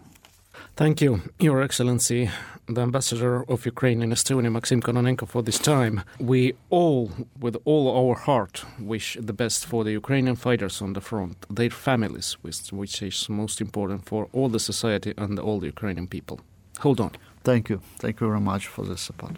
Thank 0.77 1.03
you, 1.03 1.20
Your 1.38 1.61
Excellency, 1.62 2.31
the 2.66 2.81
Ambassador 2.81 3.44
of 3.49 3.66
Ukraine 3.66 4.03
in 4.03 4.12
Estonia, 4.12 4.51
Maxim 4.51 4.81
Kononenko, 4.81 5.29
for 5.29 5.42
this 5.42 5.59
time. 5.59 6.03
We 6.18 6.55
all, 6.70 7.11
with 7.38 7.57
all 7.66 7.88
our 7.94 8.14
heart, 8.14 8.64
wish 8.79 9.18
the 9.20 9.35
best 9.35 9.66
for 9.66 9.85
the 9.85 9.92
Ukrainian 9.92 10.37
fighters 10.37 10.81
on 10.81 10.94
the 10.94 11.01
front, 11.01 11.44
their 11.51 11.68
families, 11.70 12.38
which, 12.40 12.73
which 12.73 13.03
is 13.03 13.29
most 13.29 13.61
important 13.61 14.07
for 14.07 14.29
all 14.33 14.49
the 14.49 14.61
society 14.61 15.12
and 15.18 15.38
all 15.38 15.61
the 15.61 15.66
Ukrainian 15.66 16.07
people. 16.07 16.40
Hold 16.79 17.01
on. 17.01 17.11
Thank 17.44 17.68
you. 17.68 17.83
Thank 17.99 18.20
you 18.20 18.29
very 18.29 18.40
much 18.40 18.66
for 18.66 18.85
the 18.85 18.96
support. 18.96 19.37